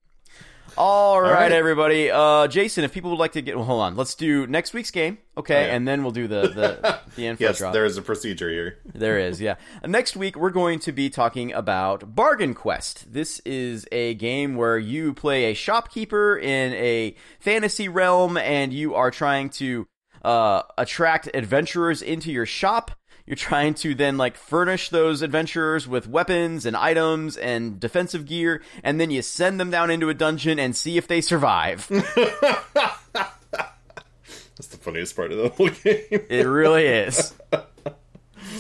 All 0.77 1.21
right, 1.21 1.33
right. 1.33 1.51
everybody. 1.51 2.09
Uh, 2.09 2.47
Jason, 2.47 2.83
if 2.83 2.93
people 2.93 3.11
would 3.11 3.19
like 3.19 3.33
to 3.33 3.41
get, 3.41 3.55
well, 3.55 3.65
hold 3.65 3.81
on. 3.81 3.95
Let's 3.95 4.15
do 4.15 4.47
next 4.47 4.73
week's 4.73 4.89
game, 4.91 5.17
okay, 5.37 5.65
Okay. 5.65 5.69
and 5.75 5.87
then 5.87 6.01
we'll 6.01 6.11
do 6.13 6.27
the 6.27 6.41
the 6.47 6.99
the 7.15 7.27
info 7.27 7.43
Yes, 7.43 7.57
drop. 7.59 7.73
there 7.73 7.85
is 7.85 7.97
a 7.97 8.01
procedure 8.01 8.49
here. 8.49 8.79
There 8.85 9.19
is, 9.19 9.41
yeah. 9.41 9.55
Next 9.85 10.15
week, 10.15 10.35
we're 10.35 10.49
going 10.49 10.79
to 10.79 10.91
be 10.91 11.09
talking 11.09 11.51
about 11.53 12.15
Bargain 12.15 12.53
Quest. 12.53 13.11
This 13.13 13.39
is 13.45 13.85
a 13.91 14.13
game 14.15 14.55
where 14.55 14.77
you 14.77 15.13
play 15.13 15.45
a 15.51 15.53
shopkeeper 15.53 16.37
in 16.37 16.73
a 16.73 17.15
fantasy 17.39 17.87
realm 17.89 18.37
and 18.37 18.71
you 18.73 18.95
are 18.95 19.11
trying 19.11 19.49
to 19.51 19.87
uh, 20.23 20.63
attract 20.77 21.29
adventurers 21.33 22.01
into 22.01 22.31
your 22.31 22.45
shop. 22.45 22.91
You're 23.31 23.37
trying 23.37 23.75
to 23.75 23.95
then 23.95 24.17
like 24.17 24.35
furnish 24.35 24.89
those 24.89 25.21
adventurers 25.21 25.87
with 25.87 26.05
weapons 26.05 26.65
and 26.65 26.75
items 26.75 27.37
and 27.37 27.79
defensive 27.79 28.25
gear, 28.25 28.61
and 28.83 28.99
then 28.99 29.09
you 29.09 29.21
send 29.21 29.57
them 29.57 29.71
down 29.71 29.89
into 29.89 30.09
a 30.09 30.13
dungeon 30.13 30.59
and 30.59 30.75
see 30.75 30.97
if 30.97 31.07
they 31.07 31.21
survive. 31.21 31.87
That's 31.89 32.17
the 34.67 34.77
funniest 34.77 35.15
part 35.15 35.31
of 35.31 35.37
the 35.37 35.47
whole 35.47 35.69
game. 35.83 36.25
It 36.29 36.45
really 36.45 36.85
is. 36.85 37.33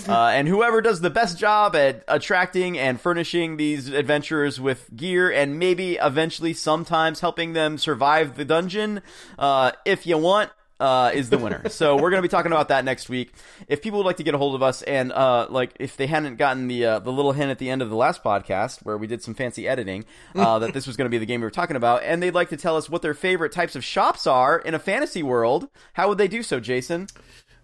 Uh, 0.07 0.27
and 0.33 0.47
whoever 0.47 0.79
does 0.79 1.01
the 1.01 1.09
best 1.09 1.37
job 1.37 1.75
at 1.75 2.05
attracting 2.07 2.79
and 2.79 3.01
furnishing 3.01 3.57
these 3.57 3.89
adventurers 3.89 4.61
with 4.61 4.95
gear 4.95 5.29
and 5.29 5.59
maybe 5.59 5.95
eventually 5.95 6.53
sometimes 6.53 7.19
helping 7.19 7.51
them 7.51 7.77
survive 7.77 8.37
the 8.37 8.45
dungeon, 8.45 9.01
uh, 9.37 9.73
if 9.83 10.07
you 10.07 10.17
want, 10.17 10.49
uh, 10.81 11.11
is 11.13 11.29
the 11.29 11.37
winner. 11.37 11.69
so 11.69 11.95
we're 11.95 12.09
going 12.09 12.21
to 12.21 12.27
be 12.27 12.27
talking 12.27 12.51
about 12.51 12.69
that 12.69 12.83
next 12.83 13.07
week. 13.07 13.33
If 13.67 13.81
people 13.81 13.99
would 13.99 14.05
like 14.05 14.17
to 14.17 14.23
get 14.23 14.33
a 14.33 14.37
hold 14.37 14.55
of 14.55 14.63
us, 14.63 14.81
and 14.81 15.11
uh, 15.11 15.47
like 15.49 15.73
if 15.79 15.95
they 15.95 16.07
hadn't 16.07 16.37
gotten 16.37 16.67
the 16.67 16.85
uh, 16.85 16.99
the 16.99 17.11
little 17.11 17.31
hint 17.33 17.51
at 17.51 17.59
the 17.59 17.69
end 17.69 17.81
of 17.81 17.89
the 17.89 17.95
last 17.95 18.23
podcast 18.23 18.79
where 18.83 18.97
we 18.97 19.07
did 19.07 19.21
some 19.21 19.35
fancy 19.35 19.67
editing 19.67 20.03
uh, 20.35 20.59
that 20.59 20.73
this 20.73 20.87
was 20.87 20.97
going 20.97 21.05
to 21.05 21.09
be 21.09 21.19
the 21.19 21.25
game 21.25 21.41
we 21.41 21.45
were 21.45 21.51
talking 21.51 21.75
about, 21.75 22.03
and 22.03 22.21
they'd 22.21 22.33
like 22.33 22.49
to 22.49 22.57
tell 22.57 22.75
us 22.75 22.89
what 22.89 23.01
their 23.01 23.13
favorite 23.13 23.51
types 23.51 23.75
of 23.75 23.83
shops 23.83 24.25
are 24.25 24.59
in 24.59 24.73
a 24.73 24.79
fantasy 24.79 25.21
world, 25.21 25.69
how 25.93 26.09
would 26.09 26.17
they 26.17 26.27
do 26.27 26.41
so, 26.41 26.59
Jason? 26.59 27.07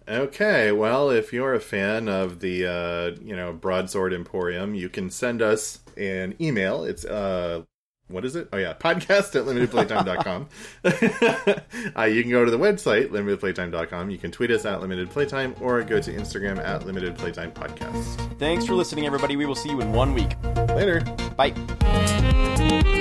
Okay, 0.06 0.72
well, 0.72 1.10
if 1.10 1.34
you're 1.34 1.52
a 1.52 1.60
fan 1.60 2.08
of 2.08 2.40
the 2.40 2.66
uh, 2.66 3.20
you 3.20 3.34
know 3.34 3.52
Broadsword 3.52 4.14
Emporium, 4.14 4.74
you 4.74 4.88
can 4.88 5.10
send 5.10 5.42
us 5.42 5.80
an 5.96 6.34
email. 6.40 6.84
It's 6.84 7.04
uh 7.04 7.64
what 8.08 8.24
is 8.24 8.36
it? 8.36 8.48
Oh 8.52 8.56
yeah, 8.56 8.74
podcast 8.74 9.36
at 9.36 9.44
limitedplaytime.com. 9.44 10.48
uh, 11.96 12.04
you 12.04 12.22
can 12.22 12.30
go 12.30 12.44
to 12.44 12.50
the 12.50 12.58
website, 12.58 13.08
limitedplaytime.com. 13.08 14.10
You 14.10 14.18
can 14.18 14.30
tweet 14.30 14.50
us 14.50 14.64
at 14.64 14.80
limited 14.80 15.10
playtime 15.10 15.54
or 15.60 15.82
go 15.82 16.00
to 16.00 16.12
Instagram 16.12 16.58
at 16.58 16.86
limited 16.86 17.16
playtime 17.16 17.52
podcast. 17.52 18.38
Thanks 18.38 18.64
for 18.66 18.74
listening, 18.74 19.06
everybody. 19.06 19.36
We 19.36 19.46
will 19.46 19.54
see 19.54 19.70
you 19.70 19.80
in 19.80 19.92
one 19.92 20.14
week. 20.14 20.36
Later. 20.68 21.00
Bye. 21.36 22.96